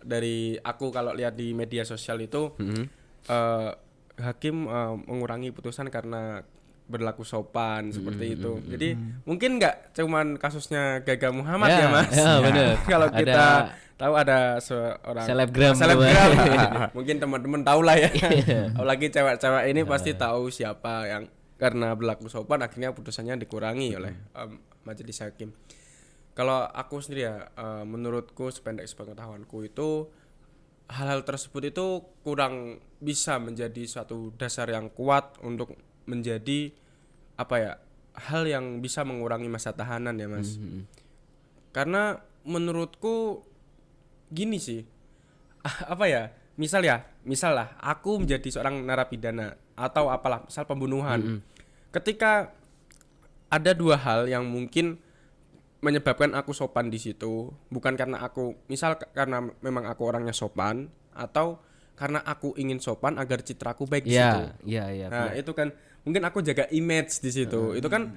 dari 0.04 0.54
aku 0.60 0.94
kalau 0.94 1.16
lihat 1.18 1.34
di 1.34 1.58
media 1.58 1.82
sosial 1.82 2.22
itu 2.22 2.54
Mm-hmm. 2.62 2.86
eh, 3.26 3.72
hakim 4.22 4.70
eh, 4.70 4.94
mengurangi 5.10 5.50
putusan 5.50 5.90
karena 5.90 6.46
berlaku 6.84 7.24
sopan 7.24 7.90
seperti 7.90 8.36
itu. 8.36 8.60
Jadi 8.66 8.90
mungkin 9.24 9.58
nggak 9.58 9.96
cuman 9.96 10.36
kasusnya 10.36 11.00
Gaga 11.02 11.32
Muhammad 11.32 11.70
Ya, 11.70 11.80
ya, 11.80 11.88
Mas. 11.90 12.12
ya, 12.12 12.32
bener. 12.40 12.72
Kalau 12.92 13.08
Ada 13.08 13.18
kita 13.18 13.46
tahu 13.94 14.14
ada 14.14 14.40
seorang 14.60 15.24
selebgram 15.24 15.74
selebgram. 15.74 16.30
kemarin. 16.34 16.60
mungkin 16.98 17.16
teman-teman 17.18 17.62
tahu 17.62 17.82
lah 17.82 17.96
ya. 17.96 18.10
Iya. 18.36 18.62
Apalagi 18.74 19.08
cewek-cewek 19.08 19.64
ini 19.70 19.82
pasti 19.84 20.12
tahu 20.14 20.50
siapa 20.50 21.08
yang 21.08 21.24
karena 21.56 21.96
berlaku 21.96 22.28
sopan 22.28 22.60
akhirnya 22.60 22.92
putusannya 22.92 23.40
dikurangi 23.40 23.96
oleh 23.96 24.12
em, 24.36 24.60
majelis 24.84 25.24
hakim. 25.24 25.56
Kalau 26.34 26.66
aku 26.66 27.00
sendiri 27.00 27.24
ya, 27.24 27.48
eh, 27.48 27.84
menurutku 27.86 28.50
sependek 28.50 28.84
sepengetahuanku 28.84 29.64
itu 29.64 30.10
hal-hal 30.90 31.24
tersebut 31.24 31.64
itu 31.64 31.86
kurang 32.22 32.84
bisa 33.00 33.38
menjadi 33.38 33.86
suatu 33.86 34.34
dasar 34.36 34.68
yang 34.68 34.92
kuat 34.92 35.40
untuk 35.40 35.78
menjadi 36.06 36.72
apa 37.34 37.56
ya 37.58 37.72
hal 38.14 38.46
yang 38.46 38.80
bisa 38.80 39.02
mengurangi 39.02 39.50
masa 39.50 39.74
tahanan 39.74 40.14
ya 40.18 40.28
mas. 40.30 40.62
Karena 41.74 42.22
menurutku 42.46 43.42
gini 44.30 44.62
sih, 44.62 44.86
ah, 45.66 45.98
apa 45.98 46.06
ya? 46.06 46.24
Misal 46.54 46.86
ya, 46.86 47.02
misal 47.26 47.58
lah, 47.58 47.74
aku 47.82 48.22
menjadi 48.22 48.46
seorang 48.54 48.86
narapidana 48.86 49.58
atau 49.74 50.14
apalah, 50.14 50.46
misal 50.46 50.70
pembunuhan. 50.70 51.42
Ketika 51.90 52.54
ada 53.50 53.72
dua 53.74 53.98
hal 53.98 54.30
yang 54.30 54.46
mungkin 54.46 55.02
menyebabkan 55.82 56.38
aku 56.38 56.54
sopan 56.54 56.94
di 56.94 57.02
situ, 57.02 57.50
bukan 57.74 57.98
karena 57.98 58.22
aku, 58.22 58.54
misal 58.70 59.02
karena 59.18 59.42
memang 59.66 59.90
aku 59.90 60.06
orangnya 60.06 60.32
sopan, 60.32 60.94
atau 61.10 61.58
karena 61.98 62.22
aku 62.22 62.54
ingin 62.58 62.78
sopan 62.78 63.18
agar 63.18 63.42
citraku 63.42 63.90
baik 63.90 64.06
di 64.06 64.14
situ. 64.14 64.42
Ya, 64.66 64.94
ya, 64.94 64.94
ya. 64.94 65.08
Nah, 65.10 65.30
itu 65.34 65.58
kan 65.58 65.74
mungkin 66.04 66.22
aku 66.22 66.40
jaga 66.40 66.68
image 66.70 67.20
di 67.20 67.32
situ. 67.32 67.74
Itu 67.74 67.88
kan 67.88 68.12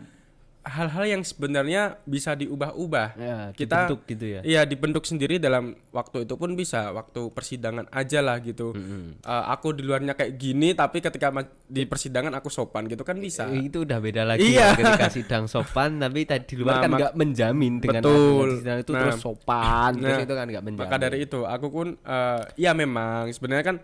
hal-hal 0.67 1.07
yang 1.07 1.23
sebenarnya 1.23 2.03
bisa 2.03 2.35
diubah-ubah. 2.35 3.09
Ya, 3.15 3.39
kita 3.55 3.87
dibentuk 3.87 4.01
gitu 4.11 4.27
ya. 4.27 4.41
Iya, 4.43 4.61
dibentuk 4.67 5.07
sendiri 5.07 5.39
dalam 5.39 5.79
waktu 5.95 6.27
itu 6.27 6.35
pun 6.35 6.59
bisa, 6.59 6.91
waktu 6.91 7.31
persidangan 7.31 7.87
aja 7.95 8.19
lah 8.19 8.43
gitu. 8.43 8.75
Eh, 8.75 9.45
aku 9.47 9.79
di 9.79 9.87
luarnya 9.87 10.19
kayak 10.19 10.35
gini 10.35 10.75
tapi 10.75 10.99
ketika 10.99 11.31
di 11.71 11.87
persidangan 11.87 12.35
aku 12.35 12.51
sopan 12.51 12.91
gitu 12.91 13.07
kan 13.07 13.15
bisa. 13.15 13.47
Eh, 13.47 13.71
Itu 13.71 13.87
udah 13.87 14.03
beda 14.03 14.27
lagi 14.27 14.59
Iya. 14.59 14.75
ya, 14.75 14.75
ketika 14.75 15.07
sidang 15.07 15.47
sopan 15.47 16.03
tapi 16.03 16.27
tadi 16.27 16.43
di 16.51 16.55
luar 16.59 16.75
Nah, 16.75 16.83
kan 16.83 16.91
nggak 16.99 17.15
menjamin 17.15 17.75
dengan 17.79 18.03
Betul. 18.03 18.49
sidang 18.59 18.79
itu 18.83 18.91
Nah. 18.91 19.01
terus 19.07 19.19
sopan 19.23 19.91
terus 19.95 20.19
Nah, 20.19 20.27
itu 20.27 20.35
kan 20.35 20.47
nggak 20.51 20.65
menjamin. 20.67 20.83
Maka 20.83 20.97
dari 20.99 21.19
itu 21.23 21.41
aku 21.47 21.67
pun 21.71 21.95
eh, 21.95 22.43
ya 22.59 22.75
memang 22.75 23.31
sebenarnya 23.31 23.71
kan 23.71 23.77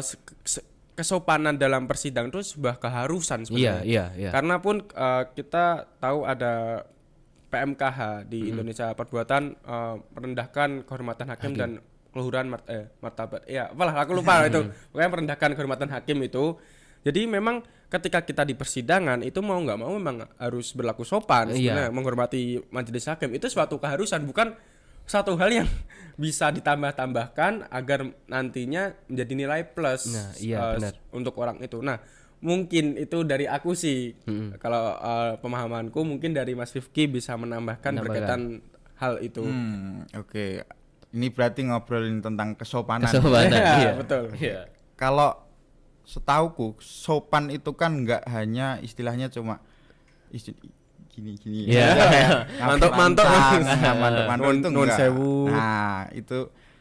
se- 0.00 0.16
se- 0.48 0.64
kesopanan 0.94 1.54
dalam 1.54 1.84
persidangan 1.84 2.30
itu 2.30 2.42
sebuah 2.48 2.78
keharusan 2.78 3.42
Iya, 3.42 3.46
sebenarnya. 3.46 3.74
iya, 3.82 4.04
iya. 4.16 4.30
Karena 4.30 4.56
pun 4.58 4.80
eh, 4.80 5.22
kita 5.32 5.64
tahu 5.98 6.22
ada 6.22 6.86
PMKH 7.48 7.98
Hmm. 7.98 8.26
di 8.26 8.40
Indonesia 8.48 8.90
perbuatan 8.90 9.42
eh, 9.54 9.94
merendahkan 10.10 10.82
kehormatan 10.82 11.26
hakim, 11.28 11.52
dan 11.52 11.70
keluhuran 12.08 12.46
mart 12.48 12.66
eh, 12.66 12.90
martabat. 12.98 13.42
Ya, 13.44 13.68
apalah 13.68 13.94
aku 13.96 14.14
lupa 14.14 14.42
itu. 14.48 14.62
Pokoknya 14.88 15.10
merendahkan 15.10 15.50
kehormatan 15.52 15.88
hakim 15.90 16.18
itu. 16.20 16.58
Jadi 17.04 17.28
memang 17.28 17.60
ketika 17.86 18.22
kita 18.22 18.42
di 18.42 18.54
persidangan 18.54 19.20
itu 19.20 19.38
mau 19.38 19.54
nggak 19.56 19.76
mau 19.76 19.92
memang 19.92 20.24
harus 20.34 20.72
berlaku 20.72 21.02
sopan 21.02 21.52
Iya. 21.52 21.90
menghormati 21.90 22.42
majelis 22.68 23.04
hakim 23.04 23.30
itu 23.30 23.46
suatu 23.46 23.76
keharusan 23.76 24.24
bukan 24.24 24.56
satu 25.04 25.36
hal 25.36 25.50
yang 25.52 25.68
bisa 26.14 26.48
ditambah-tambahkan 26.48 27.68
agar 27.68 28.00
nantinya 28.26 28.94
menjadi 29.06 29.32
nilai 29.34 29.60
plus 29.66 30.08
Nah, 30.08 30.30
iya, 30.38 30.78
benar. 30.78 30.94
untuk 31.10 31.34
orang 31.36 31.58
itu. 31.58 31.82
Nah, 31.82 31.98
mungkin 32.38 32.94
itu 32.94 33.22
dari 33.22 33.44
aku 33.44 33.74
sih. 33.74 34.14
Kalau 34.56 34.94
eh, 34.94 35.34
pemahamanku 35.38 35.98
mungkin 36.00 36.30
dari 36.30 36.54
Mas 36.54 36.70
Rifki 36.70 37.06
bisa 37.06 37.34
menambahkan 37.34 37.98
berkaitan 37.98 38.62
hal 38.94 39.18
itu. 39.18 39.42
Hmm, 39.42 40.06
oke. 40.14 40.62
Ini 41.10 41.26
berarti 41.30 41.66
ngobrolin 41.66 42.18
tentang 42.18 42.54
kesopanan. 42.54 43.06
Kesopanan, 43.06 43.50
Ya, 43.50 43.74
iya. 43.82 43.92
betul. 43.94 44.24
Iya. 44.34 44.70
Kalau 44.94 45.34
setauku 46.04 46.76
sopan 46.78 47.48
itu 47.48 47.72
kan 47.72 48.04
nggak 48.04 48.28
hanya 48.28 48.76
istilahnya 48.78 49.26
cuma 49.28 49.58
isti- 50.28 50.54
gini 51.14 51.38
gini. 51.38 51.70
Iya. 51.70 51.94
Mantuk-mantuk. 52.66 53.22
mantuk-mantuk 53.22 54.50
itu 54.50 54.66
Nun- 54.66 54.74
nun 54.74 54.84
enggak. 54.84 54.98
sewu. 54.98 55.46
Nah, 55.46 56.10
itu 56.10 56.38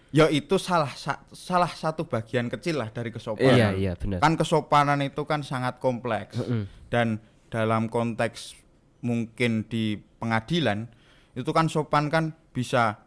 ya 0.10 0.26
itu 0.28 0.56
salah 0.58 0.90
sa- 0.90 1.22
salah 1.30 1.70
satu 1.70 2.04
bagian 2.04 2.50
kecil 2.50 2.78
lah 2.78 2.90
dari 2.90 3.10
kesopanan. 3.10 3.54
Iya, 3.54 3.68
iya, 3.74 3.94
benar. 3.94 4.20
Kan 4.20 4.34
kesopanan 4.34 5.00
itu 5.00 5.22
kan 5.24 5.42
sangat 5.42 5.78
kompleks. 5.78 6.42
Dan 6.90 7.22
dalam 7.48 7.86
konteks 7.86 8.58
mungkin 9.02 9.68
di 9.68 9.94
pengadilan 10.18 10.90
itu 11.34 11.50
kan 11.50 11.68
sopan 11.68 12.08
kan 12.08 12.26
bisa 12.50 12.98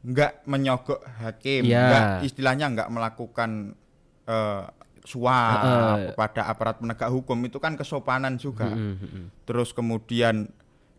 nggak 0.00 0.44
menyogok 0.46 1.04
hakim, 1.20 1.68
Iya. 1.68 1.84
nggak 1.84 2.04
istilahnya 2.24 2.66
nggak 2.70 2.88
melakukan 2.88 3.76
eh, 4.24 4.64
suap 5.10 5.58
Heeh. 5.58 6.14
kepada 6.14 6.46
aparat 6.46 6.78
penegak 6.78 7.10
hukum 7.10 7.34
itu 7.42 7.58
kan 7.58 7.74
kesopanan 7.74 8.38
juga. 8.38 8.70
Mm, 8.70 8.94
mm, 8.94 9.08
mm. 9.10 9.26
Terus 9.42 9.74
kemudian 9.74 10.46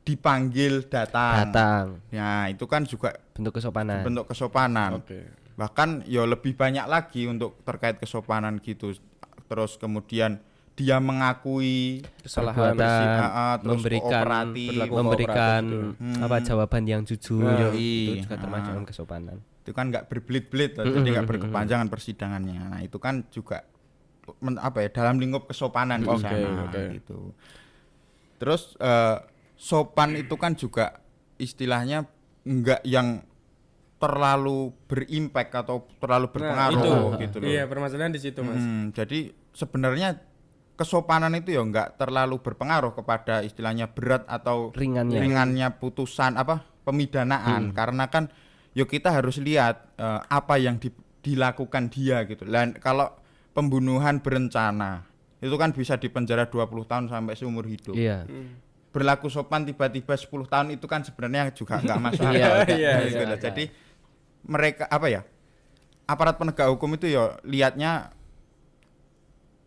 dipanggil 0.02 0.84
datang. 0.84 1.48
Datang 1.48 1.86
Ya, 2.10 2.50
itu 2.50 2.66
kan 2.66 2.84
juga 2.84 3.16
bentuk 3.32 3.56
kesopanan. 3.56 4.04
bentuk 4.04 4.26
kesopanan. 4.28 5.00
Oke. 5.00 5.24
Bahkan 5.56 6.04
ya 6.06 6.26
lebih 6.26 6.52
banyak 6.52 6.84
lagi 6.86 7.26
untuk 7.26 7.62
terkait 7.62 7.96
kesopanan 7.96 8.60
gitu. 8.60 8.92
Terus 9.46 9.78
kemudian 9.78 10.42
dia 10.74 10.98
mengakui 10.98 12.02
Kesalahan. 12.20 12.74
Ah, 12.74 13.22
ah, 13.22 13.56
terus 13.60 13.78
memberikan 13.78 14.24
memberikan 14.90 15.64
kooperatif 15.68 16.24
apa 16.24 16.38
jawaban 16.42 16.84
yang 16.84 17.02
jujur 17.04 17.44
Nah, 17.44 17.70
itu 17.70 17.78
iya. 17.78 18.24
juga 18.24 18.36
termasuk 18.36 18.66
Ah. 18.66 18.72
dalam 18.74 18.86
kesopanan. 18.86 19.38
itu 19.62 19.78
kan 19.78 19.94
nggak 19.94 20.10
berbelit-belit 20.10 20.74
loh, 20.74 20.90
jadi 20.90 21.22
nggak 21.22 21.30
berkepanjangan 21.30 21.86
persidangannya. 21.86 22.66
Nah 22.66 22.82
itu 22.82 22.98
kan 22.98 23.22
juga 23.30 23.62
apa 24.58 24.86
ya 24.86 24.90
dalam 24.90 25.18
lingkup 25.18 25.48
kesopanan 25.48 26.02
di 26.02 26.10
Oke, 26.10 26.22
sana 26.22 26.68
oke. 26.68 26.84
gitu. 26.96 27.18
Terus 28.38 28.74
eh, 28.78 29.18
sopan 29.54 30.18
itu 30.18 30.34
kan 30.36 30.58
juga 30.58 31.00
istilahnya 31.38 32.06
nggak 32.42 32.82
yang 32.84 33.22
terlalu 34.02 34.74
berimpact 34.90 35.54
atau 35.54 35.86
terlalu 36.02 36.34
berpengaruh 36.34 36.74
Nah, 36.74 37.14
itu. 37.14 37.22
gitu 37.22 37.38
loh. 37.38 37.48
Iya, 37.54 37.64
permasalahan 37.70 38.10
di 38.10 38.18
situ, 38.18 38.42
Mas. 38.42 38.58
Hmm, 38.58 38.90
jadi 38.90 39.30
sebenarnya 39.54 40.18
kesopanan 40.74 41.38
itu 41.38 41.54
ya 41.54 41.62
nggak 41.62 42.02
terlalu 42.02 42.42
berpengaruh 42.42 42.98
kepada 42.98 43.46
istilahnya 43.46 43.94
berat 43.94 44.26
atau 44.26 44.74
Ringannya. 44.74 45.22
ringannya 45.22 45.68
putusan 45.78 46.34
apa 46.34 46.66
pemidanaan 46.82 47.70
karena 47.78 48.10
kan 48.10 48.34
yo 48.74 48.90
kita 48.90 49.14
harus 49.14 49.38
lihat 49.38 49.94
eh, 50.02 50.20
apa 50.26 50.58
yang 50.58 50.82
di- 50.82 50.90
dilakukan 51.22 51.94
dia 51.94 52.26
gitu. 52.26 52.50
Dan 52.50 52.74
kalau 52.82 53.14
pembunuhan 53.52 54.24
berencana 54.24 55.08
itu 55.42 55.56
kan 55.58 55.74
bisa 55.74 55.98
dipenjara 55.98 56.46
20 56.46 56.86
tahun 56.86 57.06
sampai 57.10 57.34
seumur 57.34 57.66
hidup. 57.66 57.98
Iya. 57.98 58.30
Berlaku 58.94 59.32
sopan 59.32 59.66
tiba-tiba 59.66 60.14
10 60.14 60.30
tahun 60.46 60.68
itu 60.78 60.86
kan 60.86 61.02
sebenarnya 61.02 61.50
juga 61.58 61.82
nggak 61.82 62.00
masalah. 62.06 62.34
Iya, 62.38 62.46
iya, 62.46 62.54
nggak 62.54 62.78
iya, 62.78 62.92
gitu. 63.10 63.24
iya. 63.26 63.38
Jadi 63.42 63.64
mereka 64.46 64.86
apa 64.86 65.08
ya? 65.10 65.22
Aparat 66.06 66.38
penegak 66.38 66.70
hukum 66.70 66.94
itu 66.94 67.10
ya 67.10 67.42
lihatnya 67.42 68.14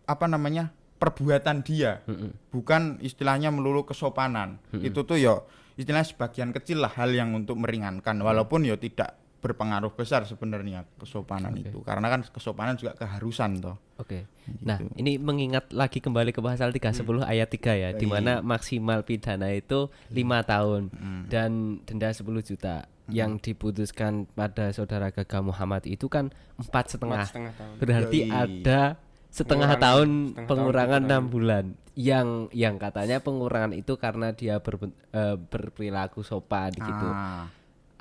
apa 0.06 0.26
namanya? 0.30 0.70
perbuatan 0.94 1.60
dia. 1.60 2.00
Bukan 2.48 3.02
istilahnya 3.04 3.52
melulu 3.52 3.84
kesopanan. 3.84 4.56
Itu 4.72 5.04
tuh 5.04 5.20
ya 5.20 5.44
istilahnya 5.76 6.06
sebagian 6.08 6.54
kecil 6.54 6.80
lah 6.80 6.92
hal 6.96 7.12
yang 7.12 7.34
untuk 7.34 7.58
meringankan 7.60 8.14
walaupun 8.22 8.64
ya 8.64 8.78
tidak 8.78 9.18
berpengaruh 9.44 9.92
besar 9.92 10.24
sebenarnya 10.24 10.88
kesopanan 10.96 11.52
itu. 11.54 11.84
Karena 11.84 12.08
kan 12.08 12.24
kesopanan 12.24 12.74
juga 12.74 12.96
keharusan 12.96 13.60
toh. 13.60 13.76
Oke. 13.96 14.24
Nah, 14.60 14.80
ini 14.96 15.20
mengingat 15.20 15.68
lagi 15.70 16.00
kembali 16.00 16.32
ke 16.32 16.40
pasal 16.40 16.72
310 16.72 17.04
ayat 17.22 17.46
3 17.46 17.76
ya, 17.76 17.90
di 17.92 18.08
mana 18.08 18.40
maksimal 18.40 19.04
pidana 19.04 19.52
itu 19.52 19.86
lima 20.08 20.40
tahun 20.42 20.88
dan 21.28 21.50
denda 21.84 22.08
10 22.08 22.24
juta. 22.40 22.88
Yang 23.04 23.52
diputuskan 23.52 24.24
pada 24.26 24.72
saudara 24.72 25.12
Gaga 25.12 25.44
Muhammad 25.44 25.84
itu 25.84 26.08
kan 26.08 26.32
empat 26.56 26.88
setengah. 26.88 27.28
tahun. 27.28 27.76
Berarti 27.76 28.18
Yoi. 28.24 28.32
ada 28.32 28.96
setengah 29.28 29.68
Pengurangan- 29.68 29.84
tahun 29.84 30.08
setengah 30.08 30.48
pengurangan 30.48 30.88
tahun 30.96 31.10
enam 31.12 31.22
bulan. 31.28 31.64
Yang 31.94 32.28
yang 32.50 32.74
katanya 32.74 33.20
pengurangan 33.20 33.70
itu 33.70 33.92
karena 33.94 34.32
dia 34.32 34.56
berben- 34.58 34.96
eh, 35.12 35.36
berperilaku 35.36 36.24
sopan 36.24 36.72
gitu 36.72 37.06
Ah. 37.06 37.44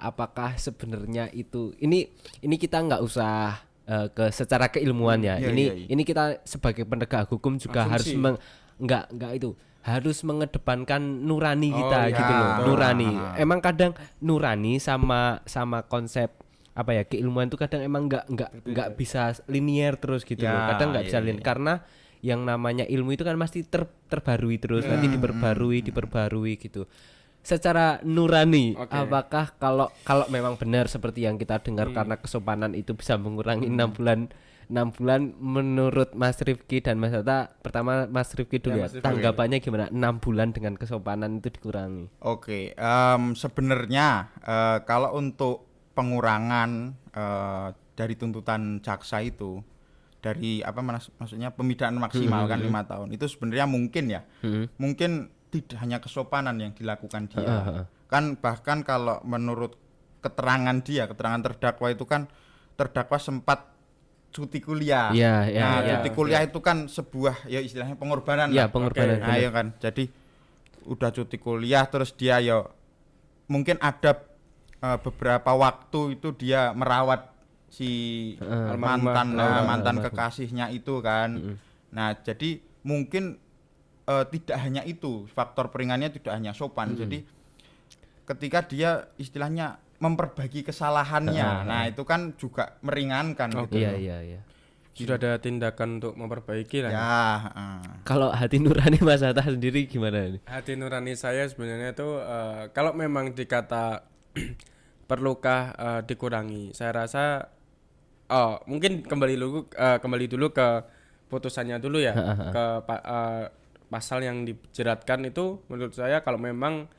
Apakah 0.03 0.59
sebenarnya 0.59 1.31
itu 1.31 1.71
ini 1.79 2.11
ini 2.39 2.55
kita 2.59 2.83
nggak 2.83 3.01
usah 3.01 3.55
eh, 3.85 4.07
ke 4.11 4.27
secara 4.29 4.67
keilmuan 4.67 5.23
ya. 5.23 5.39
Iya, 5.39 5.49
ini 5.49 5.63
iya, 5.63 5.73
iya. 5.79 5.87
ini 5.87 6.03
kita 6.03 6.43
sebagai 6.43 6.83
penegak 6.83 7.31
hukum 7.31 7.55
juga 7.55 7.87
harus 7.87 8.11
Asumsi. 8.11 8.19
meng, 8.19 8.35
nggak 8.77 9.03
nggak 9.15 9.31
itu 9.39 9.55
harus 9.83 10.23
mengedepankan 10.23 10.99
nurani 11.23 11.71
Oh, 11.71 11.77
kita 11.79 11.99
iya. 12.07 12.15
gitu 12.15 12.33
loh. 12.33 12.51
Betul. 12.53 12.65
Nurani. 12.71 13.09
Ah. 13.15 13.35
Emang 13.35 13.59
kadang 13.59 13.91
nurani 14.19 14.79
sama 14.79 15.39
sama 15.47 15.87
konsep 15.87 16.31
apa 16.73 16.89
ya 16.91 17.03
keilmuan 17.05 17.47
itu 17.47 17.57
kadang 17.59 17.85
emang 17.85 18.09
nggak 18.09 18.25
nggak 18.33 18.49
nggak 18.65 18.89
bisa 18.97 19.31
linier 19.47 19.95
terus 19.95 20.23
gitu 20.23 20.41
loh. 20.41 20.51
Ya, 20.51 20.73
Kadang 20.73 20.91
nggak 20.91 21.05
bisa 21.07 21.19
iya, 21.21 21.25
linier 21.27 21.43
karena 21.43 21.73
yang 22.23 22.47
namanya 22.47 22.87
ilmu 22.87 23.13
itu 23.13 23.27
kan 23.27 23.35
pasti 23.35 23.67
ter, 23.67 23.83
terbarui 24.07 24.55
terus 24.55 24.87
nanti 24.87 25.11
Hmm, 25.11 25.19
diperbarui 25.19 25.83
diperbarui 25.83 26.55
gitu 26.55 26.87
secara 27.43 27.99
nurani 28.01 28.71
Oke. 28.73 28.87
apakah 28.89 29.51
kalau 29.53 29.91
kalau 30.01 30.25
memang 30.27 30.55
benar 30.55 30.87
seperti 30.87 31.21
yang 31.21 31.35
kita 31.35 31.59
dengar 31.59 31.91
karena 31.91 32.15
kesopanan 32.15 32.71
itu 32.71 32.93
bisa 32.93 33.13
mengurangi 33.15 33.67
enam 33.67 33.91
bulan 33.91 34.31
enam 34.65 34.89
bulan 34.89 35.35
menurut 35.35 36.11
Mas 36.13 36.39
Rifki 36.39 36.79
dan 36.79 36.95
Mas 36.95 37.11
Hatta 37.11 37.51
pertama 37.59 38.07
Mas 38.07 38.31
Rifki 38.31 38.57
dulu 38.57 38.79
ya, 38.79 38.81
Ya, 38.81 38.87
Rifki. 38.89 39.03
tanggapannya 39.03 39.57
gimana? 39.59 39.85
Enam 39.87 40.17
bulan 40.17 40.49
dengan 40.49 40.73
kesopanan 40.73 41.37
itu 41.37 41.51
dikurangi. 41.51 42.07
Oke, 42.21 42.71
em, 42.71 43.23
sebenarnya 43.33 44.07
eh, 44.39 44.77
kalau 44.83 45.13
untuk 45.13 45.67
pengurangan 45.93 46.69
eh, 47.11 47.67
dari 47.93 48.15
tuntutan 48.15 48.79
jaksa 48.79 49.19
itu 49.19 49.59
dari 50.17 50.63
apa 50.63 50.79
mas- 50.79 51.11
maksudnya 51.13 51.51
pemidanaan 51.51 51.99
maksimal 51.99 52.47
kan 52.47 52.57
lima 52.57 52.81
tahun 52.81 53.11
itu 53.11 53.27
sebenarnya 53.27 53.67
mungkin 53.67 54.07
ya, 54.09 54.21
mungkin 54.77 55.27
tidak 55.53 55.77
hanya 55.77 56.01
kesopanan 56.01 56.57
yang 56.57 56.73
dilakukan 56.73 57.29
dia, 57.29 57.45
heeh. 57.45 57.85
kan 58.09 58.33
bahkan 58.41 58.81
kalau 58.81 59.21
menurut 59.21 59.77
keterangan 60.19 60.81
dia, 60.81 61.05
keterangan 61.05 61.45
terdakwa 61.45 61.87
itu 61.93 62.05
kan 62.09 62.25
terdakwa 62.73 63.21
sempat 63.21 63.69
cuti 64.33 64.57
kuliah. 64.57 65.13
Iya, 65.13 65.45
iya, 65.45 65.61
nah, 65.61 65.77
iya. 65.85 65.91
cuti 66.01 66.09
kuliah 66.09 66.41
itu 66.41 66.57
kan 66.57 66.89
sebuah 66.89 67.45
ya 67.45 67.61
istilahnya 67.61 67.93
pengorbanan. 67.93 68.49
Iya, 68.49 68.65
lah. 68.65 68.73
pengorbanan, 68.73 69.21
Nah, 69.21 69.29
benar. 69.29 69.37
iya 69.37 69.49
kan. 69.53 69.67
Jadi 69.77 70.03
udah 70.89 71.09
cuti 71.13 71.37
kuliah 71.37 71.85
terus 71.85 72.17
dia 72.17 72.41
ya 72.41 72.65
mungkin 73.45 73.77
ada 73.77 74.25
eh, 74.81 74.97
beberapa 74.99 75.53
waktu 75.53 76.17
itu 76.17 76.33
dia 76.33 76.73
merawat 76.73 77.29
si 77.69 77.89
Almarhumah. 78.41 78.77
mantan 78.77 79.27
eh, 79.37 79.61
mantan 79.63 79.95
almarhum. 80.01 80.05
kekasihnya 80.17 80.65
itu 80.73 80.97
kan. 80.99 81.29
Nah, 81.93 82.17
jadi 82.17 82.57
mungkin 82.81 83.37
eh, 84.07 84.25
tidak 84.31 84.57
hanya 84.59 84.81
itu 84.83 85.25
faktor 85.31 85.71
peringannya 85.71 86.11
tidak 86.11 86.33
hanya 86.35 86.51
sopan. 86.51 86.95
Jadi 86.95 87.23
ketika 88.23 88.63
dia 88.63 89.11
istilahnya 89.19 89.83
memperbaiki 90.03 90.67
kesalahannya. 90.67 91.63
Nah, 91.63 91.87
itu 91.87 92.03
kan 92.03 92.35
juga 92.35 92.75
meringankan 92.83 93.47
gitu. 93.67 93.79
iya 93.79 93.95
iya 93.95 94.17
iya 94.19 94.41
Sudah 94.93 95.17
ada 95.17 95.41
tindakan 95.41 95.97
untuk 95.97 96.13
memperbaiki 96.13 96.85
lah. 96.85 96.91
Ya, 96.93 97.17
heeh. 97.49 97.77
kalau 98.05 98.29
hati 98.29 98.61
nurani 98.61 99.01
Mas 99.01 99.25
Hatta 99.25 99.41
sendiri 99.41 99.89
gimana 99.89 100.21
ini 100.29 100.39
Hati 100.45 100.77
nurani 100.77 101.17
saya 101.17 101.49
sebenarnya 101.49 101.97
itu 101.97 102.09
eh, 102.21 102.69
kalau 102.77 102.93
memang 102.93 103.33
dikata 103.33 104.05
perlukah 105.09 105.73
eh, 105.73 106.01
dikurangi, 106.05 106.77
saya 106.77 106.93
rasa 106.93 107.49
oh 108.29 108.61
mungkin 108.69 109.01
kembali 109.01 109.33
dulu 109.33 109.65
eh, 109.73 109.97
kembali 109.97 110.25
dulu 110.29 110.53
ke 110.53 110.67
putusannya 111.25 111.81
dulu 111.81 111.97
ya 111.97 112.13
ke 112.53 112.65
eh, 112.93 113.43
pasal 113.93 114.25
yang 114.25 114.41
dijeratkan 114.41 115.21
itu 115.21 115.61
menurut 115.69 115.93
saya 115.93 116.25
kalau 116.25 116.41
memang 116.41 116.89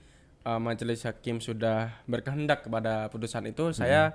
eh, 0.46 0.60
majelis 0.62 1.02
hakim 1.02 1.42
sudah 1.42 2.06
berkehendak 2.06 2.62
kepada 2.62 3.10
putusan 3.10 3.50
itu 3.50 3.74
saya 3.74 4.14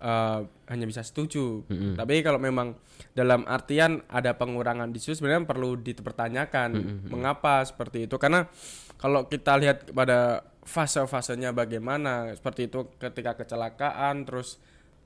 eh, 0.00 0.40
hanya 0.72 0.86
bisa 0.88 1.04
setuju. 1.04 1.68
Tapi 1.94 2.24
kalau 2.24 2.40
memang 2.40 2.80
dalam 3.12 3.44
artian 3.44 4.00
ada 4.08 4.32
pengurangan 4.34 4.88
di 4.88 4.96
situ 4.96 5.20
sebenarnya 5.20 5.44
perlu 5.44 5.76
dipertanyakan 5.76 6.70
mengapa 7.12 7.60
seperti 7.62 8.08
itu. 8.08 8.16
Karena 8.16 8.48
kalau 8.96 9.28
kita 9.28 9.60
lihat 9.60 9.92
pada 9.92 10.40
fase-fasenya 10.64 11.52
bagaimana 11.52 12.32
seperti 12.32 12.72
itu 12.72 12.88
ketika 12.96 13.36
kecelakaan 13.36 14.24
terus 14.24 14.56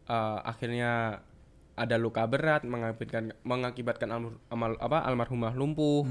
eh, 0.06 0.38
akhirnya 0.46 1.18
ada 1.78 1.94
luka 1.94 2.26
berat 2.26 2.66
mengakibatkan 2.66 3.38
mengakibatkan 3.46 4.08
almar- 4.10 4.38
amal- 4.50 4.80
apa 4.82 4.98
almarhumah 5.02 5.54
lumpuh. 5.54 6.02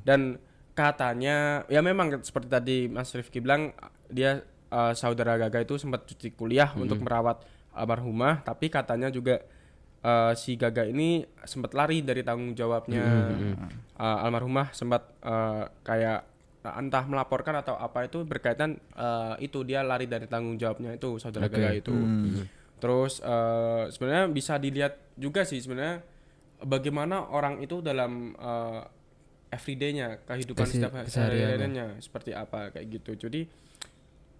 Dan 0.00 0.40
katanya 0.72 1.66
ya 1.66 1.80
memang 1.80 2.22
seperti 2.22 2.48
tadi 2.48 2.78
Mas 2.86 3.10
Rifki 3.12 3.42
bilang 3.42 3.74
dia 4.08 4.40
eh, 4.70 4.92
saudara 4.94 5.36
Gaga 5.36 5.60
itu 5.60 5.76
sempat 5.76 6.06
cuti 6.06 6.32
kuliah 6.32 6.72
untuk 6.74 7.02
merawat 7.04 7.42
almarhumah 7.70 8.42
tapi 8.42 8.70
katanya 8.70 9.10
juga 9.10 9.42
eh, 10.00 10.32
si 10.34 10.54
Gaga 10.54 10.86
ini 10.86 11.22
sempat 11.44 11.74
lari 11.74 12.00
dari 12.00 12.22
tanggung 12.22 12.54
jawabnya 12.54 13.02
Eh, 14.00 14.18
almarhumah 14.24 14.72
sempat 14.72 15.12
eh, 15.20 15.64
kayak 15.84 16.24
entah 16.60 17.04
melaporkan 17.04 17.56
atau 17.56 17.76
apa 17.76 18.04
itu 18.04 18.24
berkaitan 18.24 18.76
eh, 18.76 19.34
itu 19.44 19.60
dia 19.60 19.80
lari 19.80 20.08
dari 20.08 20.24
tanggung 20.24 20.56
jawabnya 20.56 20.96
itu 20.96 21.16
saudara 21.16 21.48
Gaga 21.52 21.70
itu. 21.76 21.92
Terus 22.80 23.20
eh, 23.20 23.84
sebenarnya 23.92 24.24
bisa 24.28 24.56
dilihat 24.56 24.96
juga 25.20 25.44
sih 25.44 25.60
sebenarnya 25.60 26.00
bagaimana 26.60 27.28
orang 27.28 27.60
itu 27.60 27.80
dalam 27.80 28.32
eh, 28.32 28.80
everyday-nya 29.50 30.22
kehidupan 30.24 30.62
Kesi- 30.62 30.78
setiap 30.78 30.94
kesehariannya. 30.96 31.46
hariannya 31.50 31.86
seperti 31.98 32.30
apa 32.32 32.70
kayak 32.70 32.86
gitu. 32.92 33.18
Jadi 33.20 33.40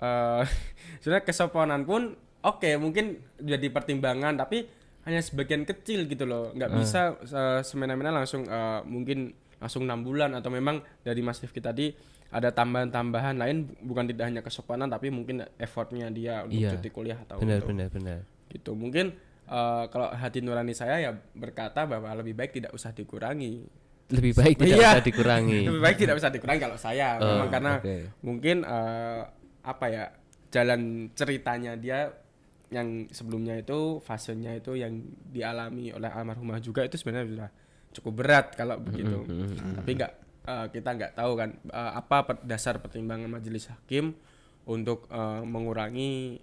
eh 0.00 0.44
sebenarnya 1.00 1.24
kesopanan 1.24 1.82
pun 1.82 2.14
oke 2.40 2.70
mungkin 2.76 3.20
jadi 3.36 3.68
pertimbangan 3.68 4.34
tapi 4.34 4.64
hanya 5.02 5.20
sebagian 5.20 5.64
kecil 5.64 6.06
gitu 6.06 6.24
loh. 6.24 6.52
Nggak 6.52 6.70
bisa 6.74 7.00
eh, 7.20 7.60
semena-mena 7.62 8.10
langsung 8.12 8.44
eh, 8.44 8.80
mungkin 8.84 9.32
langsung 9.56 9.84
enam 9.84 10.00
bulan 10.00 10.32
atau 10.32 10.48
memang 10.48 10.80
dari 11.00 11.20
Mas 11.20 11.36
Rifki 11.38 11.60
tadi 11.60 11.92
ada 12.30 12.48
tambahan-tambahan 12.48 13.36
lain 13.36 13.56
bukan 13.82 14.06
tidak 14.06 14.24
hanya 14.24 14.40
kesopanan 14.40 14.86
tapi 14.86 15.10
mungkin 15.10 15.42
effortnya 15.58 16.06
dia 16.08 16.46
untuk 16.46 16.56
Iya. 16.56 16.70
cuti 16.72 16.88
kuliah 16.88 17.18
atau 17.18 17.36
benar 17.36 17.58
untuk- 17.58 17.74
benar 17.74 17.88
benar. 17.90 18.18
gitu. 18.48 18.72
Mungkin 18.72 19.12
eh, 19.44 19.84
kalau 19.90 20.08
hati 20.08 20.38
nurani 20.38 20.72
saya 20.72 20.96
ya 21.00 21.10
berkata 21.34 21.84
bahwa 21.84 22.08
lebih 22.14 22.32
baik 22.32 22.54
tidak 22.54 22.70
usah 22.70 22.94
dikurangi 22.94 23.66
lebih 24.10 24.32
baik 24.32 24.54
tidak 24.56 24.76
Iya. 24.76 24.90
usah 24.90 25.02
dikurangi 25.02 25.60
lebih 25.64 25.80
baik 25.80 25.96
tidak 25.96 26.14
usah 26.16 26.30
dikurangi 26.30 26.60
kalau 26.60 26.76
saya 26.76 27.08
Oh, 27.16 27.26
memang 27.28 27.48
karena 27.48 27.72
oke. 27.76 27.96
mungkin 28.20 28.56
eh, 28.62 29.20
apa 29.62 29.86
ya 29.86 30.04
jalan 30.48 30.80
ceritanya 31.12 31.74
dia 31.74 32.10
yang 32.68 32.86
sebelumnya 33.08 33.54
itu 33.56 33.98
fasenya 34.00 34.54
itu 34.54 34.74
yang 34.74 34.94
dialami 35.26 35.90
oleh 35.90 36.06
almarhumah 36.06 36.58
juga 36.58 36.82
itu 36.82 36.94
sebenarnya 36.94 37.26
sudah 37.28 37.50
cukup 37.92 38.12
berat 38.16 38.46
kalau 38.54 38.78
begitu 38.78 39.26
tapi 39.74 39.90
nggak 39.96 40.12
eh, 40.44 40.66
kita 40.70 40.90
nggak 40.92 41.12
tahu 41.12 41.32
kan 41.34 41.50
eh, 41.64 41.92
apa 41.92 42.16
per- 42.24 42.42
dasar 42.44 42.78
pertimbangan 42.78 43.26
majelis 43.28 43.66
hakim 43.66 44.14
untuk 44.64 45.06
eh, 45.06 45.42
mengurangi 45.42 46.38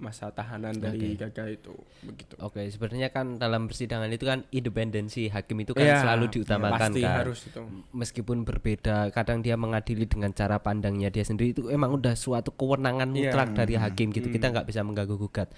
masa 0.00 0.32
tahanan 0.32 0.72
dari 0.80 1.12
Gaga 1.14 1.44
itu 1.52 1.76
begitu. 2.00 2.32
Oke, 2.40 2.64
sebenarnya 2.72 3.12
kan 3.12 3.36
dalam 3.36 3.68
persidangan 3.68 4.08
itu 4.08 4.24
kan 4.24 4.48
independensi 4.48 5.28
hakim 5.28 5.60
itu 5.60 5.76
kan 5.76 5.84
Iya, 5.84 6.00
selalu 6.00 6.24
diutamakan 6.40 6.90
pasti 6.90 7.00
kan. 7.04 7.16
harus 7.20 7.40
itu. 7.44 7.60
Meskipun 7.92 8.48
berbeda, 8.48 9.12
kadang 9.12 9.44
dia 9.44 9.60
mengadili 9.60 10.08
dengan 10.08 10.32
cara 10.32 10.56
pandangnya 10.56 11.12
dia 11.12 11.20
sendiri 11.20 11.52
itu 11.52 11.68
emang 11.68 11.92
udah 11.94 12.16
suatu 12.16 12.50
kewenangan 12.56 13.12
Iya. 13.12 13.28
mutlak 13.28 13.48
dari 13.52 13.76
hakim 13.76 14.08
gitu. 14.10 14.32
Kita 14.32 14.48
nggak 14.48 14.66
bisa 14.66 14.80
mengganggu 14.80 15.20
gugat. 15.20 15.52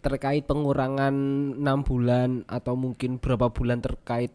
Terkait 0.00 0.46
pengurangan 0.46 1.14
enam 1.58 1.82
bulan 1.82 2.46
atau 2.46 2.78
mungkin 2.78 3.18
berapa 3.18 3.50
bulan 3.50 3.82
terkait 3.82 4.30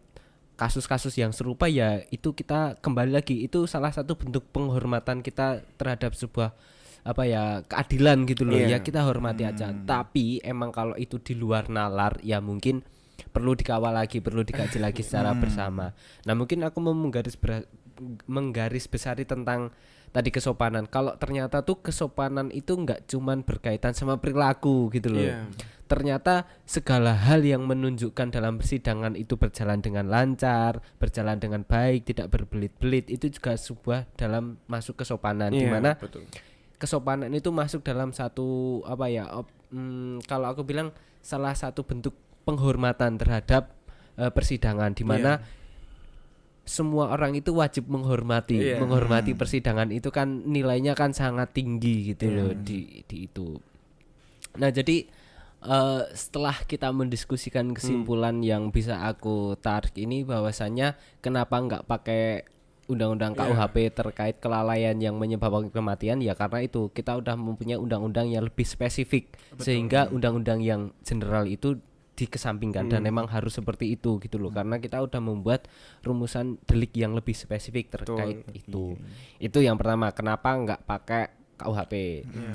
kasus-kasus 0.60 1.16
yang 1.16 1.32
serupa 1.32 1.72
ya 1.72 2.04
itu 2.12 2.36
kita 2.36 2.76
kembali 2.84 3.16
lagi 3.16 3.48
itu 3.48 3.64
salah 3.64 3.96
satu 3.96 4.20
bentuk 4.20 4.44
penghormatan 4.52 5.24
kita 5.24 5.64
terhadap 5.80 6.12
sebuah 6.12 6.52
apa 7.04 7.24
ya 7.26 7.44
keadilan 7.66 8.28
gitu 8.28 8.44
loh. 8.46 8.58
Iya. 8.58 8.78
ya 8.78 8.80
kita 8.82 9.04
hormati 9.04 9.44
aja. 9.46 9.72
Tapi 9.72 10.40
emang 10.42 10.70
kalau 10.72 10.96
itu 10.96 11.18
di 11.20 11.34
luar 11.36 11.68
nalar 11.68 12.20
ya 12.22 12.40
mungkin 12.40 12.84
perlu 13.30 13.54
dikawal 13.54 13.94
lagi 13.94 14.24
perlu 14.24 14.42
dikaji 14.42 14.80
lagi 14.80 15.04
secara 15.04 15.36
bersama. 15.42 15.92
Nah 16.26 16.34
mungkin 16.34 16.64
aku 16.66 16.78
mau 16.80 16.96
menggaris 16.96 17.38
menggaris 18.26 18.88
besari 18.88 19.28
tentang 19.28 19.72
tadi 20.10 20.34
kesopanan. 20.34 20.90
Kalau 20.90 21.14
ternyata 21.20 21.62
tuh 21.62 21.84
kesopanan 21.84 22.50
itu 22.50 22.74
nggak 22.74 23.06
cuman 23.06 23.46
berkaitan 23.46 23.94
sama 23.94 24.18
perilaku 24.18 24.90
gitu 24.94 25.12
loh. 25.14 25.22
Iya. 25.24 25.46
ternyata 25.90 26.46
segala 26.70 27.18
hal 27.18 27.42
yang 27.42 27.66
menunjukkan 27.66 28.30
dalam 28.30 28.62
persidangan 28.62 29.18
itu 29.18 29.42
berjalan 29.42 29.82
dengan 29.82 30.06
lancar, 30.06 30.86
berjalan 31.02 31.42
dengan 31.42 31.66
baik, 31.66 32.06
tidak 32.06 32.30
berbelit-belit 32.30 33.10
itu 33.10 33.26
juga 33.34 33.58
sebuah 33.58 34.06
dalam 34.14 34.62
masuk 34.70 35.02
kesopanan. 35.02 35.50
Di 35.50 35.66
Iya, 35.66 35.74
mana 35.74 35.98
betul. 35.98 36.30
Kesopanan 36.80 37.30
itu 37.30 37.52
masuk 37.52 37.84
dalam 37.84 38.10
satu 38.10 38.80
apa 38.84 39.06
ya 39.06 39.28
op- 39.36 39.52
hmm, 39.70 40.24
kalau 40.26 40.48
aku 40.48 40.64
bilang 40.64 40.90
salah 41.20 41.52
satu 41.52 41.84
bentuk 41.84 42.16
penghormatan 42.42 43.20
terhadap 43.20 43.76
eh, 44.16 44.32
persidangan 44.32 44.92
di 44.92 45.04
mana 45.04 45.44
semua 46.64 47.10
orang 47.10 47.34
itu 47.34 47.50
wajib 47.52 47.90
menghormati 47.90 48.62
Iya. 48.62 48.78
menghormati 48.78 49.34
persidangan 49.34 49.90
itu 49.90 50.08
kan 50.08 50.46
nilainya 50.46 50.94
kan 50.94 51.12
sangat 51.12 51.52
tinggi 51.52 52.14
gitu 52.14 52.30
loh 52.30 52.54
di 52.54 53.02
di 53.04 53.26
itu. 53.26 53.58
Nah 54.56 54.70
jadi 54.70 55.10
eh, 55.60 56.02
setelah 56.14 56.54
kita 56.64 56.94
mendiskusikan 56.94 57.74
kesimpulan 57.74 58.40
yang 58.40 58.70
bisa 58.70 59.02
aku 59.02 59.58
tarik 59.58 59.98
ini 59.98 60.22
bahwasanya 60.22 60.94
kenapa 61.20 61.58
nggak 61.58 61.84
pakai 61.84 62.46
undang-undang 62.90 63.38
KUHP 63.38 63.94
terkait 63.94 64.42
kelalaian 64.42 64.98
yang 64.98 65.16
menyebabkan 65.22 65.70
kematian 65.70 66.20
ya 66.26 66.34
karena 66.34 66.66
itu 66.66 66.90
kita 66.90 67.22
udah 67.22 67.38
mempunyai 67.38 67.78
undang-undang 67.78 68.34
yang 68.34 68.50
lebih 68.50 68.66
spesifik. 68.66 69.38
Sehingga 69.62 70.10
undang-undang 70.10 70.60
yang 70.66 70.90
general 71.06 71.46
itu 71.46 71.78
dikesampingkan 72.18 72.92
dan 72.92 73.00
memang 73.00 73.32
harus 73.32 73.56
seperti 73.56 73.96
itu 73.96 74.20
gitu 74.20 74.42
loh. 74.42 74.52
Karena 74.52 74.82
kita 74.82 75.00
udah 75.00 75.22
membuat 75.24 75.70
rumusan 76.04 76.60
delik 76.68 76.92
yang 76.98 77.16
lebih 77.16 77.38
spesifik 77.38 77.94
terkait 77.94 78.44
itu. 78.52 78.98
Itu 79.40 79.64
yang 79.64 79.80
pertama 79.80 80.12
kenapa 80.12 80.52
nggak 80.58 80.82
pakai 80.84 81.40
KUHP 81.60 81.94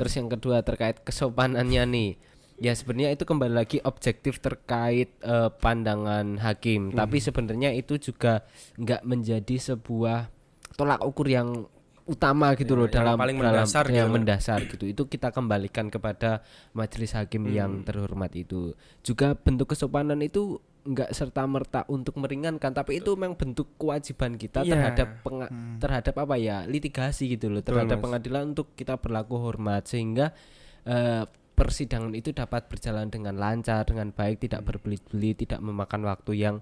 terus 0.01 0.16
yang 0.16 0.33
kedua 0.33 0.64
terkait 0.64 1.05
kesopanannya 1.05 1.85
nih 1.92 2.11
ya 2.57 2.71
sebenarnya 2.71 3.11
itu 3.12 3.23
kembali 3.23 3.55
lagi 3.55 3.79
objektif 3.81 4.38
terkait 4.38 5.11
eh, 5.19 5.51
pandangan 5.53 6.38
hakim. 6.38 6.90
Tapi 6.90 7.17
sebenarnya 7.19 7.71
itu 7.71 7.97
juga 7.97 8.47
nggak 8.77 9.03
menjadi 9.03 9.57
sebuah 9.73 10.31
tolak 10.75 11.01
ukur 11.01 11.27
yang 11.27 11.67
utama 12.05 12.53
gitu 12.53 12.77
loh 12.77 12.85
yang 12.85 13.01
dalam 13.01 13.17
paling 13.17 13.40
dalam 13.40 13.64
mendasar 13.64 13.85
yang 13.88 14.07
gitu 14.07 14.14
mendasar 14.14 14.61
gitu. 14.69 14.85
Itu 14.85 15.03
kita 15.07 15.33
kembalikan 15.33 15.88
kepada 15.88 16.45
majelis 16.71 17.12
hakim 17.12 17.45
Hmm. 17.45 17.55
yang 17.55 17.73
terhormat 17.81 18.29
itu. 18.35 18.77
Juga 19.01 19.33
bentuk 19.33 19.73
kesopanan 19.73 20.21
itu 20.21 20.61
nggak 20.85 21.11
serta 21.11 21.49
merta 21.49 21.81
untuk 21.88 22.21
meringankan 22.21 22.69
tapi 22.71 23.01
itu 23.01 23.17
memang 23.17 23.33
bentuk 23.33 23.73
kewajiban 23.75 24.37
kita 24.37 24.61
Iya. 24.61 24.77
terhadap 24.77 25.09
penga- 25.25 25.49
terhadap 25.81 26.14
apa 26.21 26.37
ya 26.37 26.69
litigasi 26.69 27.25
gitu 27.31 27.49
loh 27.49 27.64
terhadap 27.64 27.97
Mas. 27.97 28.05
pengadilan 28.05 28.53
untuk 28.53 28.77
kita 28.77 28.95
berlaku 28.95 29.40
hormat. 29.40 29.88
Sehingga 29.88 30.37
eh, 30.85 31.25
persidangan 31.55 32.12
itu 32.19 32.35
dapat 32.35 32.67
berjalan 32.67 33.09
dengan 33.09 33.38
lancar 33.38 33.87
dengan 33.87 34.11
baik 34.11 34.43
tidak 34.43 34.62
Hmm. 34.62 34.69
berbelit-belit 34.75 35.47
tidak 35.47 35.62
memakan 35.62 36.03
waktu 36.07 36.33
yang 36.35 36.57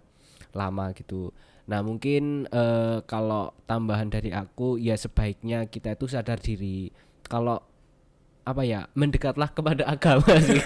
lama 0.53 0.93
gitu 0.93 1.33
nah 1.65 1.81
mungkin 1.81 2.45
eh, 2.51 3.01
kalau 3.09 3.57
tambahan 3.65 4.13
dari 4.13 4.35
aku 4.35 4.77
ya 4.77 4.99
sebaiknya 4.99 5.71
kita 5.71 5.97
itu 5.97 6.07
sadar 6.11 6.37
diri 6.43 6.93
kalau 7.25 7.72
apa 8.43 8.63
ya 8.67 8.91
mendekatlah 8.99 9.55
kepada 9.55 9.87
agama 9.87 10.27
sih 10.47 10.59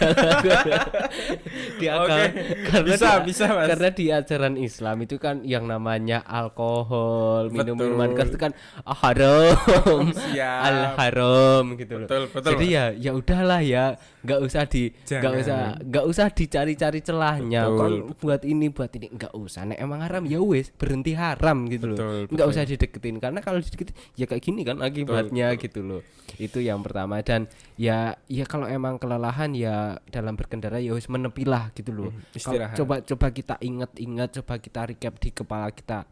di 1.76 1.86
agama 1.86 2.32
karena 2.72 2.94
Bisa, 2.96 3.08
di- 3.20 3.24
bisa, 3.28 3.44
Mas. 3.52 3.66
karena 3.68 3.88
di 3.92 4.04
ajaran 4.08 4.54
Islam 4.56 4.96
itu 5.04 5.16
kan 5.20 5.44
yang 5.44 5.68
namanya 5.68 6.24
alkohol 6.24 7.52
minum 7.52 7.76
minuman 7.76 8.12
Betul. 8.12 8.16
keras 8.16 8.28
itu 8.32 8.40
kan 8.40 8.52
haram 8.84 10.08
al 10.40 10.78
haram 10.96 11.64
gitu 11.76 11.94
loh. 12.00 12.08
Betul, 12.08 12.22
betul, 12.32 12.50
jadi 12.56 12.66
ya 12.66 12.84
ya 12.96 13.10
udahlah 13.12 13.60
ya 13.60 13.84
nggak 14.26 14.40
usah 14.42 14.62
di 14.66 14.90
nggak 15.06 15.32
usah 15.38 15.58
nggak 15.84 16.04
usah 16.08 16.26
dicari-cari 16.32 17.00
celahnya. 17.04 17.62
Betul, 17.68 17.78
kan 17.78 17.92
buat 18.18 18.42
ini 18.42 18.66
buat 18.72 18.90
ini 18.96 19.06
nggak 19.14 19.32
usah. 19.36 19.68
Nek 19.68 19.78
emang 19.78 20.00
haram 20.02 20.24
ya 20.26 20.40
wes 20.42 20.72
berhenti 20.74 21.12
haram 21.14 21.68
gitu 21.68 21.92
loh. 21.92 21.98
Betul, 21.98 22.16
nggak 22.32 22.46
betul. 22.48 22.54
usah 22.56 22.64
dideketin. 22.64 23.16
Karena 23.20 23.40
kalau 23.44 23.60
dideketin 23.62 23.94
ya 24.16 24.24
kayak 24.24 24.42
gini 24.42 24.64
kan 24.64 24.80
akibatnya 24.82 25.54
gitu 25.60 25.80
loh. 25.84 26.00
Itu 26.36 26.58
yang 26.58 26.82
pertama. 26.82 27.22
Dan 27.22 27.46
ya 27.76 27.98
ya 28.26 28.44
kalau 28.44 28.64
emang 28.64 28.96
kelelahan 28.96 29.52
ya 29.52 29.76
dalam 30.08 30.32
berkendara 30.32 30.80
ya 30.80 30.92
wes 30.92 31.06
menepilah 31.06 31.70
gitu 31.72 31.92
loh 31.92 32.08
Hmm, 32.08 32.24
istirahat. 32.32 32.72
coba 32.74 33.00
coba 33.00 33.26
kita 33.30 33.54
ingat-ingat 33.60 34.40
coba 34.40 34.56
kita 34.56 34.80
recap 34.86 35.14
di 35.16 35.28
kepala 35.30 35.68
kita 35.70 36.08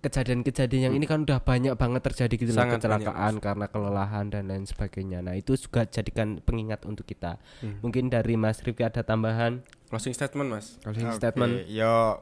kejadian-kejadian 0.00 0.82
yang 0.84 0.94
ini 0.94 1.04
kan 1.04 1.24
udah 1.24 1.40
banyak 1.40 1.72
banget 1.74 2.04
terjadi 2.04 2.34
gitu 2.36 2.52
loh 2.52 2.60
Sangat 2.60 2.76
kecelakaan 2.78 3.34
karena 3.40 3.66
kelelahan 3.66 4.24
dan 4.28 4.46
lain 4.46 4.64
sebagainya 4.64 5.18
nah 5.18 5.32
itu 5.32 5.56
juga 5.56 5.82
jadikan 5.84 6.38
pengingat 6.38 6.84
untuk 6.84 7.04
kita 7.04 7.40
Hmm. 7.58 7.80
mungkin 7.80 8.06
dari 8.06 8.36
Mas 8.36 8.60
Rifki 8.60 8.84
ada 8.84 9.00
tambahan 9.00 9.64
Closing 9.88 10.12
statement, 10.12 10.48
Mas. 10.48 10.66
closing 10.78 11.06
Oke, 11.06 11.16
statement 11.16 11.64
ya 11.66 12.18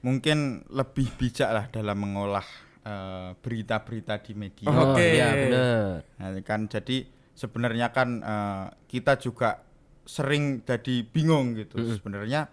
mungkin 0.00 0.64
lebih 0.68 1.08
bijak 1.14 1.48
lah 1.48 1.64
dalam 1.68 1.96
mengolah 1.96 2.44
eh, 2.82 3.32
berita-berita 3.38 4.20
di 4.20 4.32
media. 4.34 4.68
oh, 4.68 4.92
Oke. 4.92 5.04
iya 5.14 5.28
bener 5.32 6.04
Nah, 6.18 6.28
kan 6.42 6.66
jadi 6.66 7.08
sebenarnya 7.34 7.90
kan 7.90 8.22
eh, 8.22 8.66
kita 8.88 9.18
juga 9.18 9.60
sering 10.04 10.62
jadi 10.62 11.02
bingung 11.04 11.58
gitu. 11.58 11.80
Sebenarnya 11.96 12.48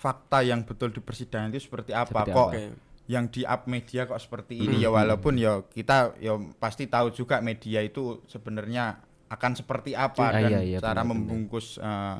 fakta 0.00 0.40
yang 0.40 0.64
betul 0.64 0.94
di 0.94 1.00
persidangan 1.04 1.52
itu 1.52 1.68
seperti 1.68 1.92
apa? 1.92 2.08
Seperti 2.24 2.32
kok 2.32 2.48
apa? 2.54 2.88
yang 3.10 3.26
di 3.26 3.42
up 3.42 3.66
media 3.66 4.06
kok 4.06 4.20
seperti 4.22 4.54
ini? 4.62 4.78
Ya 4.78 4.88
walaupun 4.88 5.34
ya 5.34 5.66
kita 5.66 6.14
ya 6.22 6.38
pasti 6.62 6.86
tahu 6.86 7.10
juga 7.10 7.42
media 7.42 7.82
itu 7.82 8.22
sebenarnya 8.30 9.02
akan 9.30 9.52
seperti 9.54 9.94
apa 9.94 10.30
Ah, 10.30 10.34
dan 10.38 10.50
iya, 10.50 10.60
iya, 10.62 10.78
cara 10.78 11.02
benar-benar. 11.02 11.10
membungkus 11.10 11.78
eh, 11.78 12.18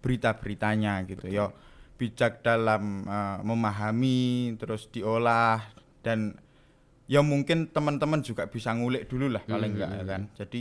berita-beritanya 0.00 1.04
gitu 1.06 1.28
ya. 1.28 1.52
Bijak 2.00 2.40
dalam 2.40 3.04
eh, 3.04 3.38
memahami 3.44 4.56
terus 4.56 4.88
diolah 4.88 5.60
dan 6.00 6.34
ya 7.04 7.20
mungkin 7.20 7.68
teman-teman 7.68 8.24
juga 8.24 8.48
bisa 8.48 8.72
ngulik 8.72 9.06
dulu 9.06 9.28
lah 9.36 9.42
paling 9.44 9.76
enggak 9.76 9.90
ya 9.92 10.04
kan? 10.08 10.22
Jadi 10.34 10.60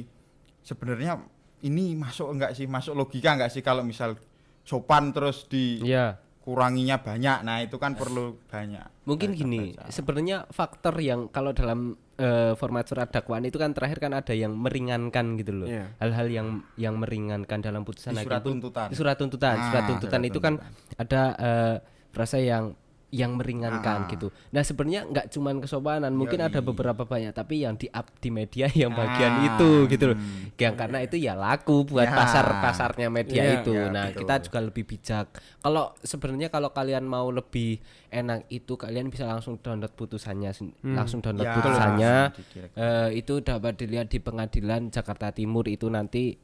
sebenarnya 0.61 1.19
ini 1.61 1.93
masuk 1.93 2.31
enggak 2.31 2.51
sih? 2.53 2.65
Masuk 2.65 2.95
logika 2.95 3.35
enggak 3.35 3.51
sih 3.51 3.59
kalau 3.59 3.83
misal 3.83 4.15
sopan 4.63 5.11
terus 5.11 5.47
ya 5.81 6.15
dikuranginya 6.39 6.97
banyak? 6.97 7.37
Nah 7.43 7.61
itu 7.61 7.77
kan 7.77 7.93
perlu 7.93 8.39
banyak 8.47 9.05
mungkin 9.05 9.33
Baca- 9.33 9.39
gini 9.41 9.61
sebenarnya 9.89 10.45
faktor 10.49 10.93
yang 10.97 11.29
kalau 11.29 11.49
dalam 11.49 11.97
eh, 12.15 12.53
format 12.53 12.85
surat 12.85 13.09
dakwaan 13.09 13.41
itu 13.41 13.57
kan 13.57 13.73
terakhir 13.73 13.97
kan 13.97 14.13
ada 14.13 14.33
yang 14.33 14.53
meringankan 14.53 15.33
gitu 15.35 15.51
loh. 15.55 15.67
Iya. 15.67 15.93
hal-hal 15.97 16.27
yang 16.29 16.47
yang 16.75 16.95
meringankan 16.97 17.59
dalam 17.59 17.81
putusan 17.81 18.13
Di 18.13 18.21
surat 18.21 18.41
tuntutan. 18.41 18.87
di 18.89 18.95
surat 18.97 19.17
tuntutan. 19.17 19.55
Ah, 19.57 19.65
surat 19.69 19.83
tuntutan 19.87 20.19
surat 20.19 20.29
itu 20.29 20.39
kan 20.39 20.53
ada 20.95 21.21
eh, 21.37 21.75
frasa 22.09 22.37
yang 22.37 22.73
yang 23.11 23.33
meringankan 23.33 24.05
Ah. 24.05 24.07
gitu 24.07 24.29
nah 24.49 24.61
sebenarnya 24.61 25.01
nggak 25.03 25.25
cuman 25.29 25.57
kesopanan 25.59 26.11
mungkin 26.11 26.39
ada 26.39 26.57
Yoi. 26.57 26.67
beberapa 26.67 27.03
banyak 27.03 27.31
tapi 27.31 27.61
yang 27.61 27.73
di 27.73 27.89
up 27.89 28.05
di 28.15 28.29
media 28.29 28.69
yang 28.77 28.91
bagian 28.91 29.33
Ah, 29.35 29.45
itu 29.49 29.69
gitu 29.87 30.13
loh 30.13 30.17
hmm. 30.17 30.53
yang 30.55 30.73
karena 30.73 31.01
itu 31.01 31.17
ya 31.17 31.33
laku 31.33 31.83
buat 31.83 32.05
Ya. 32.05 32.13
pasar 32.15 32.45
pasarnya 32.59 33.07
media 33.07 33.41
Iya, 33.41 33.53
itu 33.59 33.71
ya, 33.71 33.89
nah 33.89 34.05
betul. 34.07 34.19
kita 34.19 34.33
juga 34.41 34.59
lebih 34.61 34.83
bijak. 34.85 35.25
Kalau 35.59 35.95
sebenarnya 35.99 36.47
kalau 36.47 36.69
kalian 36.69 37.03
mau 37.03 37.29
lebih 37.29 37.77
enak 38.07 38.45
itu 38.47 38.73
kalian 38.73 39.07
bisa 39.07 39.25
langsung 39.25 39.57
download 39.57 39.91
putusannya 39.91 40.51
sen- 40.51 40.73
langsung 40.83 41.19
download 41.19 41.45
Ya, 41.45 41.55
putusannya. 41.55 42.15
direct. 42.35 42.73
Eh, 42.75 43.09
itu 43.15 43.33
dapat 43.39 43.73
dilihat 43.75 44.07
di 44.07 44.19
pengadilan 44.19 44.89
Jakarta 44.89 45.29
Timur 45.29 45.65
itu 45.65 45.87
nanti 45.87 46.37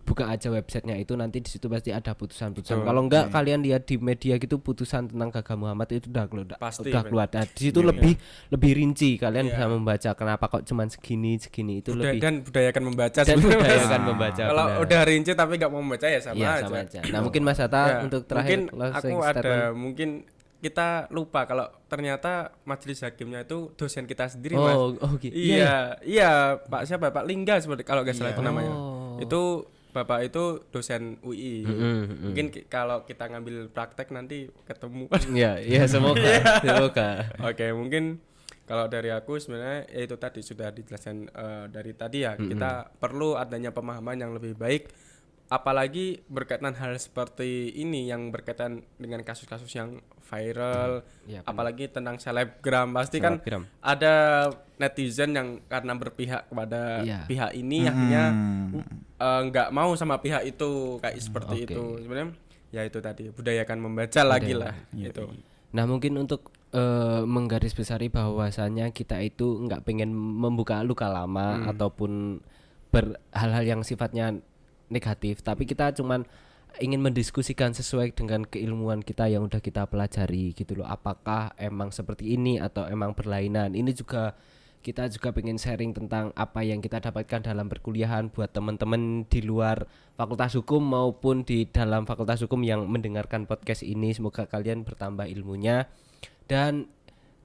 buka 0.00 0.26
aja 0.26 0.48
websitenya 0.48 0.96
itu 0.96 1.12
nanti 1.12 1.38
di 1.38 1.46
situ 1.46 1.66
pasti 1.66 1.88
ada 1.88 2.10
putusan-putusan. 2.12 2.82
Kalau 2.82 3.00
enggak 3.00 3.30
kalian 3.30 3.60
lihat 3.60 3.84
di 3.84 3.94
media 3.96 4.34
gitu 4.36 4.58
putusan 4.58 5.06
tentang 5.06 5.30
Gaga 5.30 5.54
Muhammad 5.54 5.86
itu 5.88 6.08
udah 6.08 6.26
keluar 6.26 6.46
Pasti, 6.56 6.88
udah 6.88 7.02
keluar. 7.02 7.26
Nah, 7.28 7.46
di 7.46 7.62
situ 7.62 7.80
lebih 7.80 8.18
lebih 8.48 8.70
rinci. 8.74 9.14
Kalian 9.14 9.48
bisa 9.48 9.66
membaca 9.66 10.10
kenapa 10.12 10.44
kok 10.46 10.62
cuman 10.64 10.86
segini 10.86 11.36
segini 11.36 11.78
itu 11.78 11.92
Buda- 11.92 12.10
lebih 12.10 12.20
dan 12.20 12.34
budayakan 12.40 12.82
membaca 12.84 13.20
dan 13.20 13.36
budayakan 13.38 14.00
membaca 14.04 14.42
kalau 14.44 14.64
benar. 14.66 14.82
udah 14.82 15.00
rinci 15.04 15.32
tapi 15.32 15.52
nggak 15.56 15.70
mau 15.70 15.80
membaca 15.80 16.06
ya 16.06 16.18
sama 16.18 16.34
Iya, 16.34 16.50
aja. 16.50 16.62
sama 16.62 16.76
aja. 16.80 17.00
Nah, 17.06 17.20
mungkin 17.20 17.42
Mas 17.42 17.58
Hatta 17.58 17.82
Ya, 17.82 17.96
untuk 18.02 18.22
terakhir 18.24 18.58
mungkin 18.66 18.90
aku 18.90 19.16
ada 19.20 19.40
statement. 19.40 19.74
mungkin 19.74 20.08
kita 20.58 20.88
lupa 21.08 21.44
kalau 21.44 21.64
ternyata 21.86 22.32
majelis 22.62 23.00
hakimnya 23.00 23.42
itu 23.42 23.72
dosen 23.72 24.04
kita 24.04 24.28
sendiri 24.28 24.54
mas. 24.54 24.74
Oh, 24.74 24.92
oh 24.94 25.12
gitu. 25.16 25.32
iya 25.32 25.96
iya 26.02 26.30
pak 26.58 26.84
siapa? 26.84 27.08
Pak 27.08 27.24
Lingga 27.24 27.56
seperti 27.56 27.80
kalau 27.80 28.02
nggak 28.02 28.12
salah 28.12 28.30
itu 28.30 28.42
namanya. 28.42 28.68
Oh. 28.68 29.16
itu 29.18 29.42
bapak 29.90 30.24
itu 30.24 30.44
dosen 30.68 31.18
UI 31.20 31.62
Mm-mm, 31.62 31.98
mungkin 32.24 32.46
ki- 32.48 32.66
kalau 32.66 33.02
kita 33.02 33.26
ngambil 33.26 33.68
praktek 33.68 34.08
nanti 34.08 34.46
ketemu 34.62 35.10
Iya, 35.28 35.58
iya 35.58 35.82
semoga. 35.92 36.22
semoga. 36.58 37.08
Oke, 37.42 37.70
mungkin 37.70 38.22
kalau 38.62 38.86
dari 38.86 39.10
aku 39.10 39.34
sebenarnya 39.36 39.82
ya 39.88 40.00
itu 40.00 40.14
tadi 40.14 40.40
sudah 40.40 40.70
dijelaskan 40.70 41.16
eh, 41.26 41.64
dari 41.68 41.90
tadi 41.92 42.22
ya 42.22 42.38
kita 42.38 42.72
perlu 42.94 43.34
adanya 43.34 43.70
pemahaman 43.70 44.16
yang 44.16 44.32
lebih 44.32 44.54
baik 44.54 44.86
apalagi 45.50 46.22
berkaitan 46.30 46.72
hal 46.72 46.94
seperti 46.94 47.74
ini 47.74 48.06
yang 48.06 48.30
berkaitan 48.30 48.86
dengan 48.96 49.20
kasus-kasus 49.20 49.68
yang 49.74 49.98
viral 50.22 51.02
Iya, 51.26 51.42
apalagi 51.42 51.90
tentang 51.90 52.16
selebgram. 52.16 52.94
Pasti 52.94 53.18
kan 53.18 53.42
Selebgram. 53.42 53.66
ada 53.82 54.14
netizen 54.78 55.34
yang 55.34 55.48
karena 55.66 55.92
berpihak 55.92 56.46
kepada 56.46 57.02
Iya. 57.02 57.26
pihak 57.26 57.50
ini 57.52 57.82
akhirnya 57.84 58.24
eh, 59.18 59.40
nggak 59.44 59.68
mau 59.70 59.90
sama 59.92 60.22
pihak 60.22 60.46
itu 60.46 61.02
kayak 61.02 61.18
seperti 61.18 61.66
Oke. 61.66 61.74
itu. 61.74 61.84
Sebenarnya 62.00 62.30
ya 62.70 62.86
itu 62.86 62.98
tadi 63.02 63.26
budayakan 63.28 63.78
membaca 63.82 64.22
lagi 64.22 64.54
lah 64.54 64.72
itu 64.94 65.26
Nah, 65.70 65.86
mungkin 65.86 66.14
untuk 66.16 66.50
eh, 66.70 67.22
menggarisbesari 67.22 68.06
bahwasanya 68.06 68.94
kita 68.94 69.18
itu 69.18 69.66
nggak 69.66 69.82
pengen 69.82 70.14
membuka 70.14 70.86
luka 70.86 71.10
lama 71.10 71.66
ataupun 71.66 72.38
ber 72.90 73.18
hal-hal 73.30 73.66
yang 73.66 73.82
sifatnya 73.82 74.38
negatif, 74.90 75.40
tapi 75.40 75.64
kita 75.64 75.94
cuman 75.96 76.26
ingin 76.78 77.02
mendiskusikan 77.02 77.74
sesuai 77.74 78.14
dengan 78.14 78.46
keilmuan 78.46 79.02
kita 79.02 79.26
yang 79.26 79.50
udah 79.50 79.58
kita 79.58 79.90
pelajari 79.90 80.54
gitu 80.54 80.78
loh. 80.78 80.86
Apakah 80.86 81.50
emang 81.58 81.90
seperti 81.90 82.38
ini 82.38 82.62
atau 82.62 82.86
emang 82.86 83.16
berlainan? 83.16 83.74
Ini 83.74 83.90
juga 83.90 84.38
kita 84.80 85.12
juga 85.12 85.28
pengen 85.36 85.60
sharing 85.60 85.92
tentang 85.92 86.32
apa 86.32 86.64
yang 86.64 86.80
kita 86.80 87.04
dapatkan 87.04 87.44
dalam 87.44 87.68
perkuliahan 87.68 88.32
buat 88.32 88.48
teman-teman 88.48 89.28
di 89.28 89.44
luar 89.44 89.84
fakultas 90.16 90.56
hukum 90.56 90.80
maupun 90.80 91.44
di 91.44 91.68
dalam 91.68 92.08
fakultas 92.08 92.40
hukum 92.40 92.64
yang 92.64 92.88
mendengarkan 92.88 93.44
podcast 93.44 93.84
ini 93.84 94.16
semoga 94.16 94.48
kalian 94.48 94.80
bertambah 94.88 95.28
ilmunya 95.28 95.84
dan 96.48 96.88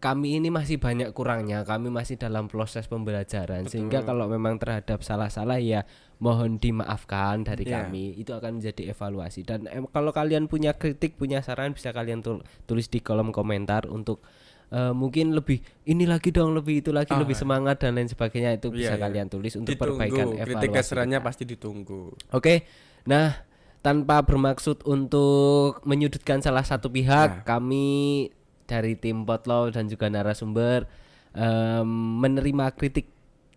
kami 0.05 0.37
ini 0.37 0.49
masih 0.49 0.77
banyak 0.77 1.09
kurangnya 1.11 1.65
kami 1.65 1.89
masih 1.89 2.13
dalam 2.15 2.45
proses 2.45 2.85
pembelajaran. 2.85 3.65
Sehingga 3.65 4.05
kalau 4.05 4.29
memang 4.29 4.61
terhadap 4.61 5.01
salah-salah 5.01 5.57
ya 5.57 5.81
mohon 6.17 6.55
dimaafkan 6.55 7.41
dari 7.41 7.65
Iya. 7.65 7.83
kami. 7.83 8.13
Itu 8.13 8.31
akan 8.31 8.61
menjadi 8.61 8.93
evaluasi. 8.93 9.41
Dan 9.41 9.65
em, 9.65 9.83
kalau 9.85 10.13
kalian 10.13 10.45
punya 10.45 10.71
kritik 10.71 11.17
punya 11.17 11.41
saran 11.41 11.73
bisa 11.73 11.89
kalian 11.89 12.21
tul- 12.21 12.45
tulis 12.63 12.85
di 12.85 12.99
kolom 12.99 13.33
komentar 13.33 13.89
untuk 13.89 14.21
eh, 14.67 14.89
mungkin 14.91 15.29
lebih 15.31 15.61
ini 15.85 16.05
lagi 16.05 16.29
dong 16.29 16.53
lebih 16.53 16.81
itu 16.81 16.89
lagi 16.89 17.13
lebih 17.13 17.33
semangat 17.33 17.81
dan 17.81 17.93
lain 17.93 18.05
sebagainya. 18.05 18.53
Itu 18.55 18.69
bisa 18.69 18.93
Iya, 18.93 18.97
iya. 18.97 19.01
kalian 19.01 19.27
tulis 19.27 19.53
untuk 19.53 19.73
ditunggu. 19.73 19.97
perbaikan 19.97 20.27
kritik 20.31 20.45
evaluasi 20.69 20.77
dasarnya 20.77 21.19
kita. 21.19 21.25
pasti 21.25 21.43
ditunggu. 21.45 22.01
Oke, 22.29 22.65
nah 23.03 23.41
tanpa 23.81 24.21
bermaksud 24.21 24.81
untuk 24.83 25.81
menyudutkan 25.81 26.41
salah 26.41 26.61
satu 26.61 26.89
pihak, 26.89 27.45
kami 27.45 28.29
dari 28.65 28.97
tim 28.97 29.23
Potlow 29.23 29.69
dan 29.69 29.85
juga 29.87 30.09
narasumber 30.09 30.89
em, 31.33 31.87
menerima 32.21 32.73
kritik 32.73 33.13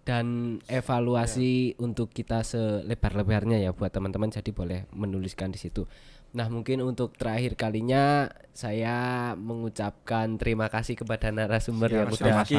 dan 0.09 0.57
evaluasi 0.73 1.77
untuk 1.77 2.09
kita 2.09 2.40
selebar-lebarnya 2.40 3.61
ya 3.61 3.77
buat 3.77 3.92
teman-teman 3.92 4.33
jadi 4.33 4.57
boleh 4.57 4.88
menuliskan 4.97 5.53
di 5.53 5.61
situ. 5.61 5.85
Nah 6.33 6.49
mungkin 6.49 6.81
untuk 6.81 7.16
terakhir 7.16 7.57
kalinya 7.61 8.29
saya 8.57 9.33
mengucapkan 9.37 10.40
terima 10.40 10.73
kasih 10.73 10.97
kepada 10.97 11.29
narasumber 11.29 11.88
yang 11.92 12.09
Mas 12.09 12.21
sudah 12.21 12.40
Rifki. 12.40 12.57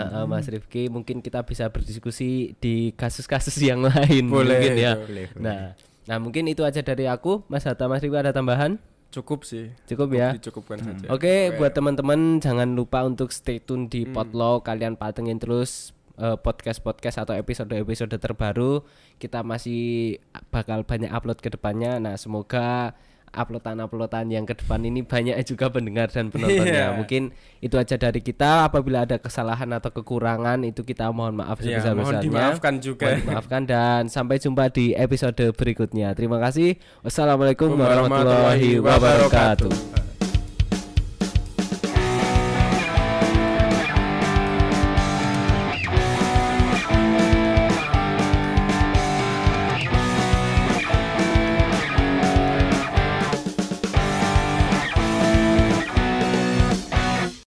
Heeh, 0.00 0.24
Mas 0.28 0.46
Rifki 0.48 0.82
mungkin 0.92 1.24
kita 1.24 1.44
bisa 1.44 1.68
berdiskusi 1.72 2.56
di 2.60 2.92
kasus-kasus 2.92 3.56
yang 3.60 3.84
lain 3.84 4.28
Boleh, 4.28 4.60
mungkin 4.60 4.72
ya. 4.76 4.92
boleh, 4.96 5.26
Nah, 5.40 5.60
nah 6.08 6.16
mungkin 6.20 6.44
itu 6.48 6.60
aja 6.64 6.84
dari 6.84 7.08
aku. 7.08 7.44
Mas 7.48 7.64
Hatta 7.64 7.88
Mas 7.88 8.04
Rifki 8.04 8.20
ada 8.20 8.36
tambahan? 8.36 8.76
Cukup 9.12 9.44
sih 9.44 9.68
Cukup 9.84 10.08
ya. 10.16 10.32
dicukupkan 10.32 10.80
saja 10.80 11.06
Oke, 11.12 11.52
buat 11.54 11.70
teman-teman 11.70 12.40
jangan 12.40 12.72
lupa 12.72 13.04
untuk 13.04 13.28
stay 13.28 13.60
tune 13.60 13.86
di 13.86 14.08
Potlow. 14.08 14.64
Kalian 14.64 14.96
patengin 14.96 15.36
terus 15.36 15.92
eh, 16.16 16.34
podcast-podcast 16.34 17.28
atau 17.28 17.36
episode-episode 17.36 18.16
terbaru. 18.16 18.80
Kita 19.20 19.44
masih 19.44 20.16
bakal 20.48 20.88
banyak 20.88 21.12
upload 21.12 21.44
ke 21.44 21.52
depannya. 21.52 22.00
Nah, 22.00 22.16
semoga 22.16 22.96
uploadan-uploadan 23.32 24.28
yang 24.28 24.44
ke 24.44 24.54
depan 24.54 24.80
ini 24.80 25.02
banyak 25.02 25.36
juga 25.42 25.68
pendengar 25.68 26.08
dan 26.08 26.28
penontonnya. 26.32 26.92
Iya. 26.92 26.96
Mungkin 26.96 27.32
itu 27.58 27.74
aja 27.74 27.96
dari 27.96 28.20
kita. 28.20 28.68
Apabila 28.68 29.04
ada 29.04 29.16
kesalahan 29.16 29.72
atau 29.72 29.90
kekurangan 29.90 30.62
itu 30.62 30.80
kita 30.82 31.08
mohon 31.10 31.40
maaf 31.40 31.58
Ya, 31.60 31.80
sebesar-besarnya. 31.80 31.96
mohon 31.98 32.16
dimaafkan 32.22 32.74
juga. 32.78 33.06
Mohon 33.08 33.20
dimaafkan 33.24 33.62
dan 33.64 34.02
sampai 34.06 34.36
jumpa 34.36 34.68
di 34.68 34.92
episode 34.92 35.42
berikutnya. 35.52 36.12
Terima 36.12 36.36
kasih. 36.38 36.76
Wassalamualaikum 37.00 37.72
warahmatullahi 37.72 38.78
wabarakatuh. 38.78 40.01